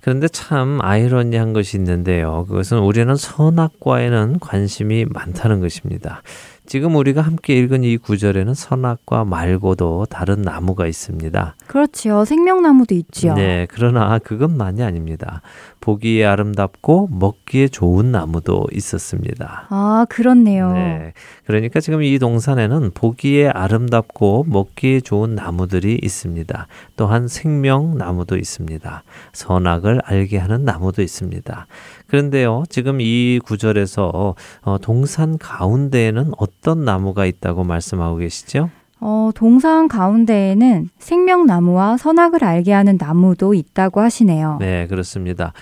그런데 0.00 0.28
참 0.28 0.80
아이러니한 0.82 1.52
것이 1.52 1.76
있는데요. 1.78 2.44
그것은 2.48 2.78
우리는 2.78 3.14
선악과에는 3.14 4.38
관심이 4.40 5.06
많다는 5.08 5.60
것입니다. 5.60 6.22
지금 6.66 6.96
우리가 6.96 7.20
함께 7.20 7.58
읽은 7.58 7.84
이 7.84 7.98
구절에는 7.98 8.54
선악과 8.54 9.24
말고도 9.24 10.06
다른 10.08 10.40
나무가 10.40 10.86
있습니다. 10.86 11.56
그렇지요. 11.66 12.24
생명나무도 12.24 12.94
있지요. 12.94 13.34
네, 13.34 13.66
그러나 13.70 14.18
그것만이 14.18 14.82
아닙니다. 14.82 15.42
보기에 15.80 16.24
아름답고 16.24 17.08
먹기에 17.12 17.68
좋은 17.68 18.10
나무도 18.10 18.68
있었습니다. 18.72 19.66
아, 19.68 20.06
그렇네요. 20.08 20.72
네. 20.72 21.12
그러니까 21.46 21.80
지금 21.80 22.02
이 22.02 22.18
동산에는 22.18 22.92
보기에 22.94 23.48
아름답고 23.48 24.46
먹기에 24.48 25.00
좋은 25.00 25.34
나무들이 25.34 26.00
있습니다. 26.02 26.66
또한 26.96 27.28
생명 27.28 27.98
나무도 27.98 28.38
있습니다. 28.38 29.02
선악을 29.34 30.00
알게 30.04 30.38
하는 30.38 30.64
나무도 30.64 31.02
있습니다. 31.02 31.66
그런데요, 32.14 32.62
지금 32.68 33.00
이 33.00 33.40
구절에서 33.44 34.36
어, 34.62 34.78
동산 34.78 35.36
가운데에는 35.36 36.30
어떤 36.38 36.84
나무가 36.84 37.26
있다고 37.26 37.64
말씀하고 37.64 38.18
계시죠? 38.18 38.70
어, 39.00 39.30
동산 39.34 39.88
가운데에는 39.88 40.90
생명나무와 40.98 41.96
선악을 41.96 42.44
알게 42.44 42.72
하는 42.72 42.96
나무도 43.00 43.54
있다고 43.54 44.00
하시네요. 44.00 44.58
네, 44.60 44.86
그렇습니다. 44.86 45.52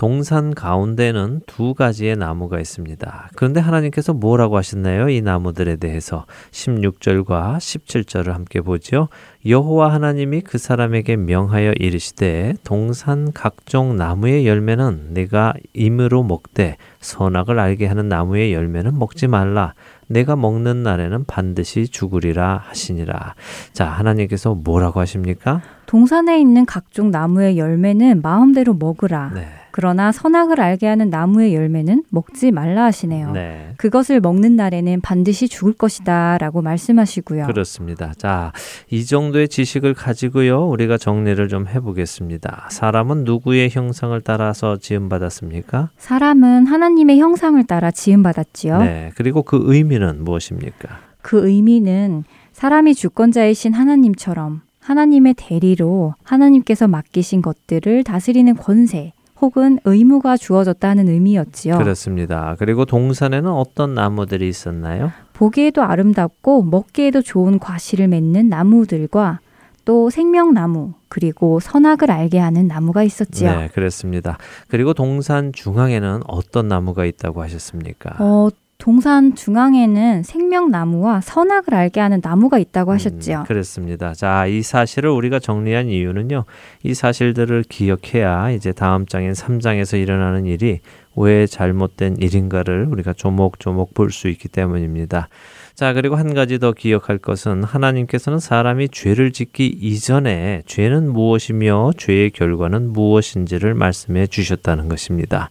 동산 0.00 0.54
가운데는 0.54 1.42
두 1.44 1.74
가지의 1.74 2.16
나무가 2.16 2.58
있습니다. 2.58 3.32
그런데 3.36 3.60
하나님께서 3.60 4.14
뭐라고 4.14 4.56
하셨나요? 4.56 5.10
이 5.10 5.20
나무들에 5.20 5.76
대해서 5.76 6.24
16절과 6.52 7.58
17절을 7.58 8.28
함께 8.28 8.62
보죠. 8.62 9.08
여호와 9.44 9.92
하나님이 9.92 10.40
그 10.40 10.56
사람에게 10.56 11.16
명하여 11.16 11.72
이르시되 11.72 12.54
동산 12.64 13.30
각종 13.34 13.98
나무의 13.98 14.46
열매는 14.46 15.08
내가 15.12 15.52
임으로 15.74 16.22
먹되 16.22 16.78
선악을 17.00 17.58
알게 17.58 17.84
하는 17.84 18.08
나무의 18.08 18.54
열매는 18.54 18.98
먹지 18.98 19.26
말라. 19.26 19.74
내가 20.06 20.34
먹는 20.34 20.82
날에는 20.82 21.26
반드시 21.26 21.86
죽으리라 21.88 22.62
하시니라. 22.64 23.34
자, 23.74 23.86
하나님께서 23.86 24.54
뭐라고 24.54 24.98
하십니까? 25.00 25.60
동산에 25.90 26.40
있는 26.40 26.66
각종 26.66 27.10
나무의 27.10 27.58
열매는 27.58 28.22
마음대로 28.22 28.74
먹으라. 28.74 29.32
네. 29.34 29.48
그러나 29.72 30.12
선악을 30.12 30.60
알게 30.60 30.86
하는 30.86 31.10
나무의 31.10 31.52
열매는 31.52 32.04
먹지 32.10 32.52
말라 32.52 32.84
하시네요. 32.84 33.32
네. 33.32 33.74
그것을 33.76 34.20
먹는 34.20 34.54
날에는 34.54 35.00
반드시 35.00 35.48
죽을 35.48 35.72
것이다 35.72 36.38
라고 36.38 36.62
말씀하시고요. 36.62 37.46
그렇습니다. 37.46 38.12
자, 38.16 38.52
이 38.88 39.04
정도의 39.04 39.48
지식을 39.48 39.94
가지고요, 39.94 40.68
우리가 40.68 40.96
정리를 40.96 41.48
좀 41.48 41.66
해보겠습니다. 41.66 42.68
사람은 42.70 43.24
누구의 43.24 43.70
형상을 43.70 44.20
따라서 44.20 44.76
지음 44.76 45.08
받았습니까? 45.08 45.90
사람은 45.96 46.66
하나님의 46.66 47.18
형상을 47.18 47.60
따라 47.64 47.90
지음 47.90 48.22
받았지요. 48.22 48.78
네. 48.78 49.10
그리고 49.16 49.42
그 49.42 49.60
의미는 49.64 50.22
무엇입니까? 50.22 51.00
그 51.20 51.48
의미는 51.48 52.22
사람이 52.52 52.94
주권자이신 52.94 53.72
하나님처럼 53.72 54.62
하나님의 54.80 55.34
대리로 55.36 56.14
하나님께서 56.22 56.88
맡기신 56.88 57.42
것들을 57.42 58.04
다스리는 58.04 58.54
권세 58.56 59.12
혹은 59.40 59.78
의무가 59.84 60.36
주어졌다는 60.36 61.08
의미였지요. 61.08 61.78
그렇습니다. 61.78 62.56
그리고 62.58 62.84
동산에는 62.84 63.50
어떤 63.50 63.94
나무들이 63.94 64.48
있었나요? 64.48 65.12
보기에도 65.32 65.82
아름답고 65.82 66.64
먹기에도 66.64 67.22
좋은 67.22 67.58
과실을 67.58 68.08
맺는 68.08 68.48
나무들과 68.48 69.40
또 69.86 70.10
생명나무 70.10 70.92
그리고 71.08 71.58
선악을 71.58 72.10
알게 72.10 72.38
하는 72.38 72.68
나무가 72.68 73.02
있었지요. 73.02 73.50
네, 73.50 73.68
그렇습니다. 73.68 74.36
그리고 74.68 74.92
동산 74.92 75.52
중앙에는 75.52 76.20
어떤 76.26 76.68
나무가 76.68 77.06
있다고 77.06 77.42
하셨습니까? 77.42 78.16
어, 78.22 78.50
동산 78.80 79.34
중앙에는 79.34 80.22
생명나무와 80.22 81.20
선악을 81.20 81.74
알게 81.74 82.00
하는 82.00 82.20
나무가 82.22 82.58
있다고 82.58 82.92
하셨지요. 82.92 83.40
음, 83.40 83.44
그렇습니다. 83.44 84.14
자, 84.14 84.46
이 84.46 84.62
사실을 84.62 85.10
우리가 85.10 85.38
정리한 85.38 85.88
이유는요. 85.88 86.44
이 86.82 86.94
사실들을 86.94 87.64
기억해야 87.68 88.50
이제 88.50 88.72
다음 88.72 89.06
장인 89.06 89.32
3장에서 89.32 90.00
일어나는 90.00 90.46
일이 90.46 90.80
왜 91.16 91.46
잘못된 91.46 92.16
일인가를 92.18 92.86
우리가 92.90 93.12
조목조목 93.12 93.94
볼 93.94 94.10
수 94.10 94.28
있기 94.28 94.48
때문입니다. 94.48 95.28
자, 95.74 95.92
그리고 95.92 96.16
한 96.16 96.34
가지 96.34 96.58
더 96.58 96.72
기억할 96.72 97.18
것은 97.18 97.64
하나님께서는 97.64 98.38
사람이 98.38 98.90
죄를 98.90 99.32
짓기 99.32 99.66
이전에 99.66 100.62
죄는 100.66 101.10
무엇이며 101.12 101.92
죄의 101.96 102.30
결과는 102.30 102.92
무엇인지를 102.92 103.74
말씀해 103.74 104.26
주셨다는 104.26 104.88
것입니다. 104.88 105.50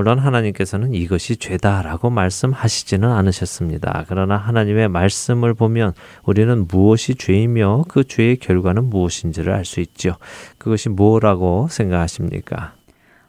물론 0.00 0.18
하나님께서는 0.18 0.94
이것이 0.94 1.36
죄다라고 1.36 2.08
말씀하시지는 2.08 3.06
않으셨습니다. 3.06 4.06
그러나 4.08 4.38
하나님의 4.38 4.88
말씀을 4.88 5.52
보면 5.52 5.92
우리는 6.24 6.66
무엇이 6.66 7.16
죄이며 7.16 7.84
그 7.86 8.04
죄의 8.04 8.38
결과는 8.38 8.88
무엇인지를 8.88 9.52
알 9.52 9.66
수 9.66 9.78
있죠. 9.80 10.16
그것이 10.56 10.88
뭐라고 10.88 11.68
생각하십니까? 11.68 12.72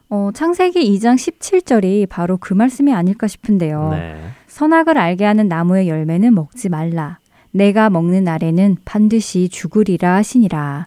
어, 0.08 0.30
창세기 0.32 0.80
2장 0.96 1.16
17절이 1.16 2.08
바로 2.08 2.38
그 2.38 2.54
말씀이 2.54 2.90
아닐까 2.94 3.26
싶은데요. 3.26 3.90
네. 3.90 4.16
선악을 4.46 4.96
알게 4.96 5.26
하는 5.26 5.48
나무의 5.48 5.90
열매는 5.90 6.34
먹지 6.34 6.70
말라. 6.70 7.18
내가 7.50 7.90
먹는 7.90 8.24
날에는 8.24 8.78
반드시 8.86 9.50
죽으리라 9.50 10.14
하시니라. 10.14 10.86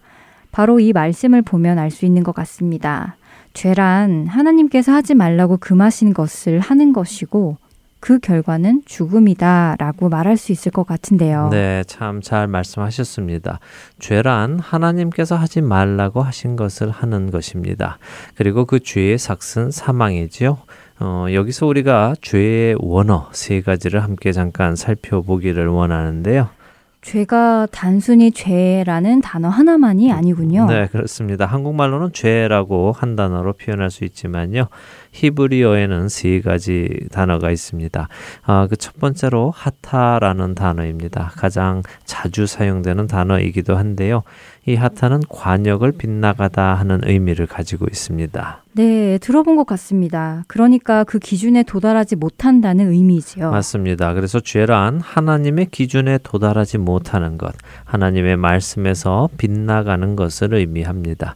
바로 0.52 0.80
이 0.80 0.94
말씀을 0.94 1.44
보면 1.44 1.78
알 1.78 1.92
수 1.92 2.08
있는 2.08 2.24
것 2.24 2.34
같습니다. 2.34 3.18
죄란 3.56 4.28
하나님께서 4.28 4.92
하지 4.92 5.16
말라고 5.16 5.58
금하신 5.58 6.14
것을 6.14 6.60
하는 6.60 6.94
것이고 6.94 7.58
그 8.02 8.20
결과는 8.20 8.84
죽음이다라고 8.86 10.10
말할 10.10 10.38
수 10.38 10.52
있을 10.52 10.72
것 10.72 10.86
같은데요. 10.86 11.50
네, 11.52 11.84
참 11.88 12.22
잘 12.22 12.48
말씀하셨습니다. 12.48 13.60
죄란 13.98 14.60
하나님께서 14.60 15.36
하지 15.36 15.62
말라고 15.62 16.22
하신 16.22 16.56
것을 16.56 16.92
하는 16.92 17.32
것입니다. 17.32 17.98
그리고 18.36 18.66
그 18.66 18.80
죄의 18.80 19.18
삭은 19.18 19.72
사망이지요. 19.72 20.60
어, 21.00 21.26
여기서 21.34 21.66
우리가 21.66 22.14
죄의 22.22 22.76
원어 22.80 23.30
세 23.32 23.62
가지를 23.62 24.04
함께 24.04 24.32
잠깐 24.32 24.76
살펴보기를 24.76 25.68
원하는데요. 25.68 26.50
죄가 27.06 27.68
단순히 27.72 28.32
죄라는 28.32 29.22
단어 29.22 29.48
하나만이 29.50 30.12
아니군요. 30.12 30.66
네, 30.66 30.88
그렇습니다. 30.88 31.46
한국말로는 31.46 32.14
죄라고 32.14 32.92
한 32.92 33.16
단어로 33.16 33.54
표현할 33.54 33.92
수 33.92 34.06
있지만요. 34.06 34.70
히브리어에는 35.12 36.10
세 36.10 36.42
가지 36.42 36.90
단어가 37.12 37.52
있습니다. 37.52 38.08
아, 38.44 38.68
그 38.68 38.76
첫 38.76 39.00
번째로 39.00 39.52
하타라는 39.56 40.54
단어입니다. 40.56 41.32
가장 41.36 41.82
자주 42.06 42.46
사용되는 42.48 43.08
단어이기도 43.08 43.76
한데요. 43.78 44.24
이 44.68 44.74
하타는 44.76 45.22
관역을 45.30 45.92
빗나가다 45.92 46.74
하는 46.74 47.02
의미를 47.04 47.46
가지고 47.46 47.86
있습니다. 47.86 48.64
네, 48.74 49.20
들어본 49.20 49.56
것 49.58 49.66
같습니다. 49.68 50.44
그러니까 50.48 51.04
그 51.04 51.20
기준에 51.20 51.62
도달하지 51.62 52.16
못한다는 52.16 52.92
의미지요. 52.92 53.52
맞습니다. 53.52 54.14
그래서 54.16 54.40
죄란 54.40 55.00
하나님의 55.02 55.68
기준에 55.68 56.18
도달하지 56.24 56.80
못하는 56.80 57.38
것, 57.38 57.54
하나님의 57.84 58.38
말씀에서 58.38 59.30
빗나가는 59.38 60.16
것을 60.16 60.56
의미합니다. 60.56 61.36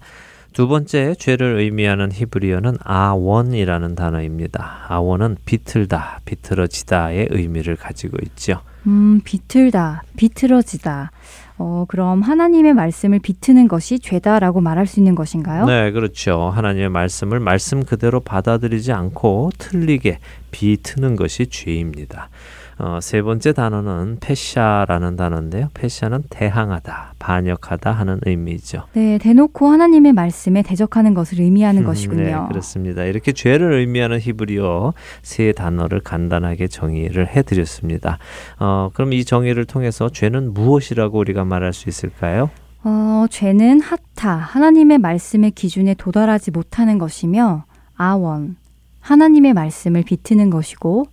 두 0.52 0.68
번째 0.68 1.14
죄를 1.14 1.60
의미하는 1.60 2.12
히브리어는 2.12 2.78
아원이라는 2.84 3.94
단어입니다. 3.94 4.88
아원은 4.88 5.38
비틀다, 5.46 6.22
비틀어지다의 6.26 7.28
의미를 7.30 7.76
가지고 7.76 8.18
있죠. 8.24 8.62
음, 8.88 9.22
비틀다, 9.24 10.04
비틀어지다. 10.18 11.12
어, 11.60 11.84
그럼 11.90 12.22
하나님의 12.22 12.74
말씀을 12.74 13.20
비트는 13.20 13.68
것이 13.68 14.00
죄다라고 14.00 14.62
말할 14.62 14.88
수 14.88 15.02
있는 15.02 15.14
것인가요? 15.14 15.66
네, 15.66 15.92
그렇죠. 15.92 16.50
하나님의 16.50 16.90
말씀을 16.90 17.42
말씀 17.42 17.84
그대로 17.84 18.22
받아들이지 18.22 18.94
않고 18.94 19.52
틀리게 19.58 20.20
비트는 20.52 21.18
것이 21.18 21.48
죄입니다. 21.48 22.30
어, 22.80 23.00
세 23.02 23.22
번째 23.22 23.52
단어는 23.52 24.18
패샤라는 24.22 25.18
단어인데요. 25.18 25.68
패샤는 25.74 26.24
대항하다, 26.30 27.16
반역하다 27.20 27.92
하는 27.92 28.22
의미죠. 28.26 28.84
네, 28.94 29.18
대놓고 29.18 29.68
하나님의 29.68 30.14
말씀에 30.14 30.62
대적하는 30.62 31.14
것을 31.14 31.42
의미하는 31.42 31.84
것이군요. 31.84 32.24
네, 32.24 32.36
그렇습니다. 32.48 33.04
이렇게 33.04 33.34
죄를 33.34 33.74
의미하는 33.74 34.20
히브리어 34.20 34.94
세 35.22 35.52
단어를 35.52 36.00
간단하게 36.00 36.68
정의를 36.68 37.28
해드렸습니다. 37.28 38.18
어, 38.60 38.90
그럼 38.94 39.12
이 39.12 39.26
정의를 39.26 39.66
통해서 39.66 40.08
죄는 40.08 40.54
무엇이라고 40.54 41.20
우리가 41.20 41.44
말할 41.44 41.74
수 41.74 41.90
있을까요? 41.90 42.50
어, 42.86 43.26
죄는 43.30 43.82
하타, 43.82 44.38
하나님의 44.38 45.00
말씀의 45.00 45.52
기준에 45.52 45.96
도달하지 45.96 46.52
못하는 46.52 46.98
것이며, 46.98 47.66
아원, 47.98 48.56
하나님의 49.02 49.54
말씀을 49.54 50.04
비트는 50.04 50.50
것이고, 50.50 51.08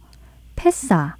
패사, 0.54 1.16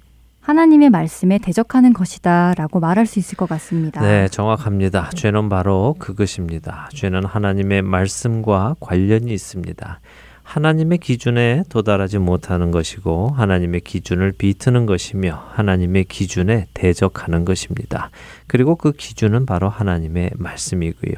하나님의 0.47 0.89
말씀에 0.91 1.39
대적하는 1.39 1.91
것이다 1.91 2.53
라고 2.55 2.79
말할 2.79 3.05
수 3.05 3.19
있을 3.19 3.35
것 3.35 3.49
같습니다. 3.49 3.99
네, 3.99 4.29
정확합니다. 4.29 5.09
죄는 5.09 5.49
바로 5.49 5.93
그것입니다. 5.99 6.87
죄는 6.93 7.25
하나님의 7.25 7.81
말씀과 7.81 8.77
관련이 8.79 9.33
있습니다. 9.33 9.99
하나님의 10.47 10.99
기준에 10.99 11.63
도달하지 11.67 12.19
못하는 12.19 12.71
것이고 12.71 13.33
하나님의 13.35 13.81
기준을 13.81 14.31
비트는 14.31 14.85
것이며 14.85 15.43
하나님의 15.51 16.05
기준에 16.05 16.67
대적하는 16.73 17.43
것입니다. 17.43 18.11
그리고 18.47 18.77
그 18.77 18.93
기준은 18.93 19.45
바로 19.45 19.67
하나님의 19.67 20.31
말씀이고요. 20.35 21.15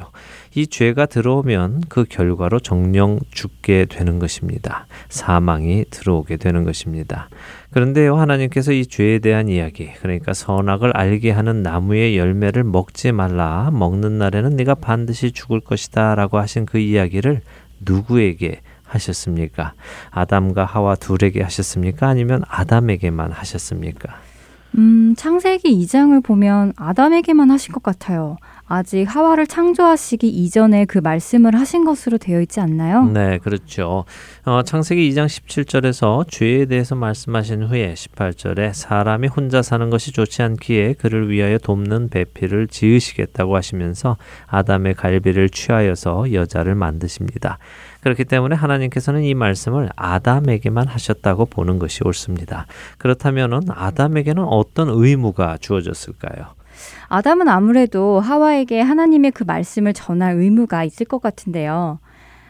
이 0.56 0.66
죄가 0.66 1.06
들어오면 1.06 1.82
그 1.88 2.04
결과로 2.08 2.58
정령 2.58 3.20
죽게 3.30 3.86
되는 3.88 4.18
것입니다. 4.18 4.88
사망이 5.08 5.84
들어오게 5.90 6.36
되는 6.36 6.64
것입니다. 6.64 7.28
그런데요, 7.70 8.16
하나님께서 8.16 8.72
이 8.72 8.84
죄에 8.84 9.20
대한 9.20 9.48
이야기, 9.48 9.92
그러니까 10.00 10.34
선악을 10.34 10.96
알게 10.96 11.30
하는 11.30 11.62
나무의 11.62 12.18
열매를 12.18 12.64
먹지 12.64 13.12
말라, 13.12 13.70
먹는 13.72 14.18
날에는 14.18 14.56
네가 14.56 14.74
반드시 14.74 15.30
죽을 15.30 15.60
것이다 15.60 16.16
라고 16.16 16.38
하신 16.38 16.66
그 16.66 16.78
이야기를 16.78 17.42
누구에게 17.78 18.60
하셨습니까? 18.90 19.72
아담과 20.10 20.64
하와 20.64 20.96
둘에게 20.96 21.42
하셨습니까? 21.42 22.08
아니면 22.08 22.42
아담에게만 22.48 23.32
하셨습니까? 23.32 24.16
음, 24.78 25.14
창세기 25.16 25.68
2장을 25.84 26.22
보면 26.22 26.72
아담에게만 26.76 27.50
하신 27.50 27.72
것 27.72 27.82
같아요. 27.82 28.36
아직 28.72 29.04
하와를 29.04 29.48
창조하시기 29.48 30.28
이전에 30.28 30.84
그 30.84 30.98
말씀을 30.98 31.56
하신 31.56 31.84
것으로 31.84 32.18
되어 32.18 32.40
있지 32.40 32.60
않나요? 32.60 33.04
네, 33.04 33.38
그렇죠. 33.38 34.04
어, 34.44 34.62
창세기 34.62 35.10
2장 35.10 35.26
17절에서 35.26 36.24
죄에 36.28 36.66
대해서 36.66 36.94
말씀하신 36.94 37.64
후에 37.64 37.94
18절에 37.94 38.72
사람이 38.72 39.26
혼자 39.26 39.60
사는 39.60 39.90
것이 39.90 40.12
좋지 40.12 40.42
않기에 40.42 40.92
그를 40.94 41.30
위하여 41.30 41.58
돕는 41.58 42.10
배필을 42.10 42.68
지으시겠다고 42.68 43.56
하시면서 43.56 44.16
아담의 44.46 44.94
갈비를 44.94 45.50
취하여서 45.50 46.32
여자를 46.32 46.76
만드십니다. 46.76 47.58
그렇기 48.02 48.24
때문에 48.24 48.56
하나님께서는 48.56 49.22
이 49.22 49.34
말씀을 49.34 49.90
아담에게만 49.96 50.88
하셨다고 50.88 51.46
보는 51.46 51.78
것이 51.78 52.02
옳습니다. 52.04 52.66
그렇다면 52.98 53.62
아담에게는 53.68 54.42
어떤 54.44 54.88
의무가 54.88 55.58
주어졌을까요? 55.58 56.46
아담은 57.08 57.48
아무래도 57.48 58.20
하와에게 58.20 58.80
하나님의 58.80 59.32
그 59.32 59.44
말씀을 59.44 59.92
전할 59.92 60.36
의무가 60.36 60.84
있을 60.84 61.06
것 61.06 61.20
같은데요. 61.20 61.98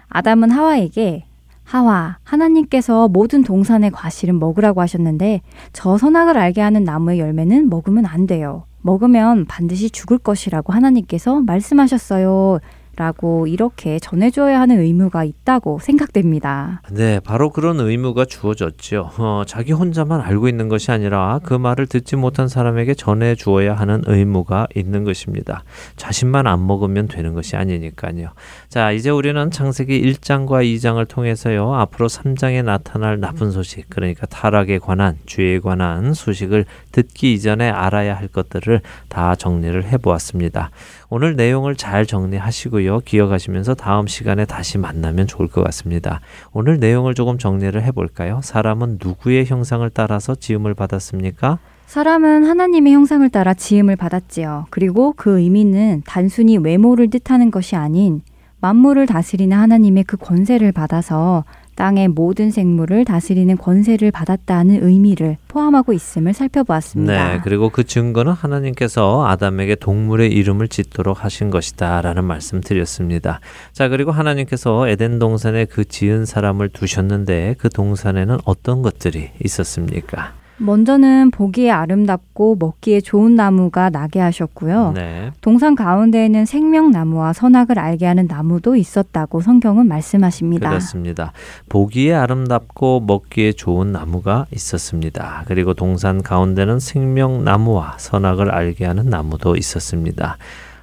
아담은 0.09 0.51
하와에게 0.51 1.25
하와, 1.65 2.19
하나님께서 2.25 3.09
모든 3.09 3.45
동산의 3.45 3.93
과실은 3.93 4.41
먹으라고 4.41 4.81
하셨는데 4.81 5.41
저 5.73 5.99
선악을 5.99 6.37
알게 6.37 6.61
하는 6.61 6.83
나무의 6.83 7.21
열매는 7.21 7.69
먹으면 7.69 8.07
안 8.07 8.27
돼요. 8.27 8.65
먹으면 8.83 9.47
반드시 9.47 9.91
죽을 9.91 10.19
것이라고 10.19 10.73
하나님께서 10.73 11.41
말씀하셨어요. 11.41 12.59
라고 13.01 13.47
이렇게 13.47 13.99
전해줘야 13.99 14.61
하는 14.61 14.79
의무가 14.79 15.25
있다고 15.25 15.79
생각됩니다. 15.79 16.83
네, 16.91 17.19
바로 17.21 17.49
그런 17.49 17.81
의무가 17.81 18.27
주어졌죠. 18.27 19.13
어, 19.17 19.43
자기 19.47 19.73
혼자만 19.73 20.21
알고 20.21 20.49
있는 20.49 20.69
것이 20.69 20.93
아니라 20.93 21.41
그 21.43 21.55
말을 21.55 21.87
듣지 21.87 22.17
못한 22.17 22.47
사람에게 22.47 22.93
전해 22.93 23.35
주어야 23.35 23.73
하는 23.73 24.03
의무가 24.05 24.67
있는 24.75 25.05
것입니다. 25.05 25.65
자신만 25.97 26.47
안 26.47 26.67
먹으면 26.67 27.09
되는 27.09 27.33
것이 27.33 27.57
아니니까요. 27.57 28.33
자, 28.69 28.93
이제 28.93 29.09
우리는 29.09 29.51
창세기 29.51 29.99
1장과 30.03 30.63
2장을 30.63 31.09
통해서요, 31.09 31.73
앞으로 31.77 32.07
3장에 32.07 32.63
나타날 32.63 33.19
나쁜 33.19 33.51
소식, 33.51 33.89
그러니까 33.89 34.27
타락에 34.27 34.79
관한, 34.79 35.17
죄에 35.25 35.61
관한 35.61 36.13
소식을 36.13 36.67
듣기 36.93 37.33
이전에 37.33 37.71
알아야 37.71 38.15
할 38.15 38.29
것들을 38.29 38.83
다 39.09 39.35
정리를 39.37 39.85
해보았습니다. 39.85 40.71
오늘 41.13 41.35
내용을 41.35 41.75
잘 41.75 42.07
정리하시고요. 42.07 43.01
기억하시면서 43.01 43.75
다음 43.75 44.07
시간에 44.07 44.45
다시 44.45 44.79
만나면 44.79 45.27
좋을 45.27 45.49
것 45.49 45.65
같습니다. 45.65 46.21
오늘 46.53 46.79
내용을 46.79 47.15
조금 47.15 47.37
정리를 47.37 47.83
해볼까요? 47.83 48.41
사람은 48.45 48.99
누구의 49.03 49.47
형상을 49.47 49.89
따라서 49.91 50.37
지음을 50.37 50.75
받았습니까? 50.75 51.59
사람은 51.87 52.45
하나님의 52.45 52.93
형상을 52.93 53.29
따라 53.31 53.55
지음을 53.55 53.97
받았지요. 53.97 54.67
그리고 54.71 55.13
그 55.17 55.41
의미는 55.41 56.03
단순히 56.07 56.57
외모를 56.59 57.11
뜻하는 57.11 57.51
것이 57.51 57.75
아닌 57.75 58.23
만물을 58.61 59.07
다스리는 59.07 59.57
하나님의 59.57 60.05
그 60.05 60.17
권세를 60.17 60.71
받아서 60.71 61.45
땅의 61.81 62.09
모든 62.09 62.51
생물을 62.51 63.07
다스리는 63.07 63.57
권세를 63.57 64.11
받았다는 64.11 64.87
의미를 64.87 65.39
포함하고 65.49 65.95
있음을 65.95 66.35
살펴보았습니다. 66.35 67.33
네, 67.33 67.41
그리고 67.43 67.71
그 67.71 67.85
증거는 67.85 68.35
하나님께서 68.35 69.27
아담에게 69.27 69.77
동물의 69.77 70.31
이름을 70.31 70.69
짓도록 70.69 71.25
하신 71.25 71.49
것이다라는 71.49 72.23
말씀 72.25 72.61
드렸습니다. 72.61 73.41
자, 73.73 73.89
그리고 73.89 74.11
하나님께서 74.11 74.89
에덴 74.89 75.19
동산에 75.19 75.65
그 75.65 75.87
지은 75.87 76.27
사람을 76.27 76.69
두셨는데 76.69 77.55
그 77.59 77.71
동산에는 77.71 78.41
어떤 78.45 78.83
것들이 78.83 79.31
있었습니까? 79.43 80.35
먼저는 80.61 81.31
보기에 81.31 81.71
아름답고 81.71 82.57
먹기에 82.59 83.01
좋은 83.01 83.35
나무가 83.35 83.89
나게 83.89 84.21
하셨고요. 84.21 84.93
네. 84.95 85.31
동산 85.41 85.75
가운데에는 85.75 86.45
생명나무와 86.45 87.33
선악을 87.33 87.79
알게 87.79 88.05
하는 88.05 88.27
나무도 88.27 88.77
있었다고 88.77 89.41
성경은 89.41 89.89
말씀하십니다. 89.89 90.69
그렇습니다. 90.69 91.33
보기에 91.69 92.15
아름답고 92.15 93.01
먹기에 93.07 93.53
좋은 93.53 93.91
나무가 93.91 94.47
있었습니다. 94.53 95.45
그리고 95.47 95.73
동산 95.73 96.23
가운데는 96.23 96.79
생명나무와 96.79 97.95
선악을 97.99 98.51
알게 98.51 98.85
하는 98.85 99.07
나무도 99.07 99.57
있었습니다. 99.57 100.37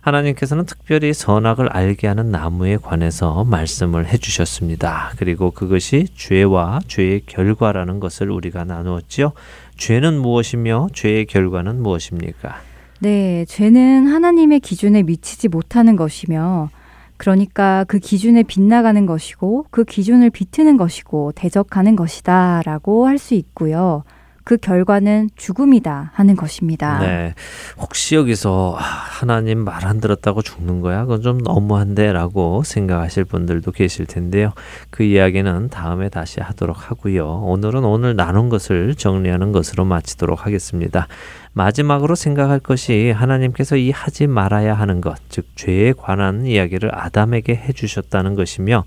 하나님께서는 0.08 0.66
특별히 0.66 1.13
선악을 1.13 1.70
알게 1.70 2.08
하는 2.08 2.32
나무에 2.32 2.78
관해서 2.78 3.44
말씀을 3.44 4.08
해주셨습니다. 4.08 5.12
그리고 5.18 5.52
그것이 5.52 6.08
죄와 6.16 6.80
죄의 6.88 7.24
결과라는 7.26 8.00
것을 8.00 8.32
우리가 8.32 8.63
나누었지요. 8.63 9.34
죄는 9.78 10.20
무엇이며 10.22 10.90
죄의 10.94 11.26
결과는 11.26 11.82
무엇입니까? 11.82 12.56
네, 13.00 13.46
죄는 13.46 14.08
하나님의 14.08 14.60
기준에 14.60 15.04
미치지 15.04 15.48
못하는 15.48 15.96
것이며 15.96 16.70
그러니까 17.18 17.84
그 17.88 18.00
기준에 18.00 18.44
빗나가는 18.44 19.06
것이고 19.06 19.66
그 19.72 19.84
기준을 19.84 20.30
비트는 20.30 20.78
것이고 20.78 21.32
대적하는 21.36 21.96
것이다라고 21.96 23.08
할 23.08 23.18
수 23.18 23.34
있고요. 23.34 24.04
그 24.47 24.55
결과는 24.55 25.29
죽음이다 25.36 26.12
하는 26.13 26.38
것입니다. 26.38 26.99
네. 26.99 27.33
혹시 27.77 28.15
여기서 28.15 28.77
하나님 28.79 29.65
말 29.65 29.88
안 29.88 30.01
들었다고 30.01 30.41
죽는 30.41 30.81
거야? 30.81 31.01
그건 31.03 31.21
좀 31.21 31.38
너무한데라고 31.38 32.63
생각하실 32.63 33.25
분들도 33.25 33.71
계실 33.71 34.05
텐데요. 34.05 34.51
그 34.89 35.03
이야기는 35.03 35.69
다음에 35.69 36.10
다시 36.10 36.41
하도록 36.41 36.89
하고요. 36.91 37.41
오늘은 37.45 37.86
오늘 37.86 38.15
나눈 38.15 38.49
것을 38.49 38.95
정리하는 38.95 39.53
것으로 39.53 39.86
마치도록 39.86 40.45
하겠습니다. 40.45 41.07
마지막으로 41.53 42.15
생각할 42.15 42.60
것이 42.60 43.12
하나님께서 43.12 43.77
이 43.77 43.91
하지 43.91 44.27
말아야 44.27 44.73
하는 44.73 45.01
것, 45.01 45.17
즉 45.29 45.45
죄에 45.55 45.93
관한 45.93 46.45
이야기를 46.45 46.91
아담에게 46.93 47.55
해 47.55 47.71
주셨다는 47.73 48.36
것이며 48.36 48.83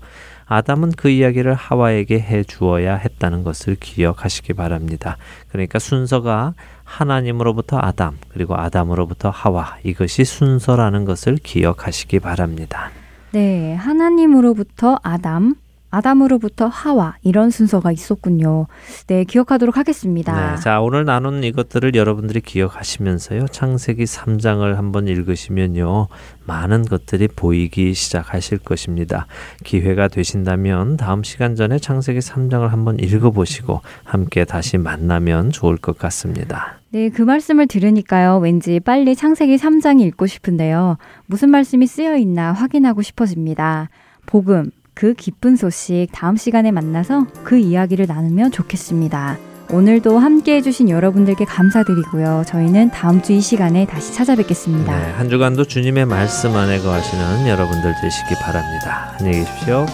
아담은 0.51 0.91
그 0.97 1.07
이야기를 1.07 1.53
하와에게 1.53 2.19
해 2.19 2.43
주어야 2.43 2.97
했다는 2.97 3.43
것을 3.43 3.77
기억하시기 3.79 4.51
바랍니다. 4.51 5.15
그러니까 5.47 5.79
순서가 5.79 6.55
하나님으로부터 6.83 7.79
아담, 7.81 8.17
그리고 8.33 8.57
아담으로부터 8.57 9.29
하와, 9.29 9.77
이것이 9.83 10.25
순서라는 10.25 11.05
것을 11.05 11.37
기억하시기 11.37 12.19
바랍니다. 12.19 12.91
네, 13.31 13.75
하나님으로부터 13.75 14.99
아담, 15.03 15.55
아담으로부터 15.91 16.67
하와 16.67 17.17
이런 17.21 17.51
순서가 17.51 17.91
있었군요. 17.91 18.67
네, 19.07 19.23
기억하도록 19.25 19.77
하겠습니다. 19.77 20.55
네, 20.55 20.61
자, 20.61 20.81
오늘 20.81 21.05
나눈 21.05 21.43
이것들을 21.43 21.93
여러분들이 21.93 22.41
기억하시면서요. 22.41 23.47
창세기 23.47 24.05
3장을 24.05 24.73
한번 24.73 25.07
읽으시면요. 25.07 26.07
많은 26.45 26.85
것들이 26.85 27.27
보이기 27.27 27.93
시작하실 27.93 28.59
것입니다. 28.59 29.27
기회가 29.63 30.07
되신다면 30.07 30.97
다음 30.97 31.23
시간 31.23 31.55
전에 31.55 31.77
창세기 31.77 32.19
3장을 32.19 32.67
한번 32.67 32.99
읽어보시고 32.99 33.81
함께 34.03 34.45
다시 34.45 34.77
만나면 34.77 35.51
좋을 35.51 35.77
것 35.77 35.97
같습니다. 35.97 36.79
네, 36.93 37.09
그 37.09 37.21
말씀을 37.21 37.67
들으니까요. 37.67 38.39
왠지 38.39 38.79
빨리 38.79 39.15
창세기 39.15 39.55
3장 39.55 40.01
읽고 40.01 40.27
싶은데요. 40.27 40.97
무슨 41.25 41.49
말씀이 41.49 41.87
쓰여 41.87 42.17
있나 42.17 42.51
확인하고 42.51 43.01
싶어집니다. 43.01 43.89
복음, 44.25 44.71
그 44.93 45.13
기쁜 45.13 45.55
소식 45.55 46.07
다음 46.11 46.35
시간에 46.37 46.71
만나서 46.71 47.27
그 47.43 47.57
이야기를 47.57 48.05
나누면 48.07 48.51
좋겠습니다. 48.51 49.37
오늘도 49.71 50.19
함께 50.19 50.55
해주신 50.57 50.89
여러분들께 50.89 51.45
감사드리고요. 51.45 52.43
저희는 52.45 52.91
다음 52.91 53.21
주 53.21 53.31
이 53.31 53.39
시간에 53.39 53.85
다시 53.85 54.13
찾아뵙겠습니다. 54.13 54.93
네, 54.99 55.11
한 55.13 55.29
주간도 55.29 55.63
주님의 55.63 56.05
말씀 56.07 56.55
안에 56.55 56.79
거하시는 56.79 57.47
여러분들 57.47 57.93
되시기 58.01 58.35
바랍니다. 58.41 59.15
안녕히 59.19 59.39
계십시오. 59.45 59.85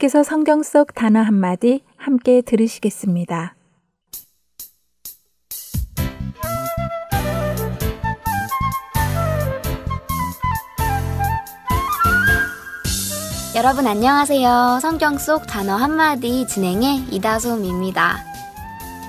계속해서 0.00 0.22
성경 0.22 0.62
속 0.62 0.94
단어 0.94 1.20
한마디 1.20 1.84
함께 1.98 2.40
들으시겠습니다. 2.40 3.54
여러분 13.54 13.86
안녕하세요. 13.86 14.78
성경 14.80 15.18
속 15.18 15.46
단어 15.46 15.76
한마디 15.76 16.46
진행의 16.46 17.08
이다솜입니다. 17.10 18.16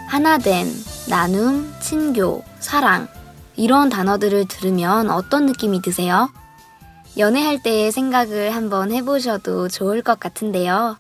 하나된, 0.10 0.68
나눔, 1.10 1.74
친교, 1.80 2.44
사랑. 2.60 3.08
이런 3.56 3.90
단어들을 3.90 4.46
들으면 4.50 5.10
어떤 5.10 5.46
느낌이 5.46 5.82
드세요? 5.82 6.30
연애할 7.18 7.62
때의 7.62 7.92
생각을 7.92 8.56
한번 8.56 8.92
해보셔도 8.92 9.68
좋을 9.68 10.02
것 10.02 10.20
같은데요. 10.20 10.98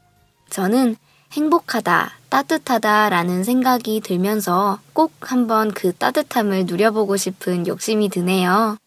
저는 0.49 0.97
행복하다, 1.31 2.11
따뜻하다 2.27 3.09
라는 3.09 3.45
생각이 3.45 4.01
들면서 4.01 4.79
꼭 4.91 5.13
한번 5.21 5.71
그 5.71 5.93
따뜻함을 5.93 6.65
누려보고 6.65 7.15
싶은 7.15 7.65
욕심이 7.65 8.09
드네요. 8.09 8.77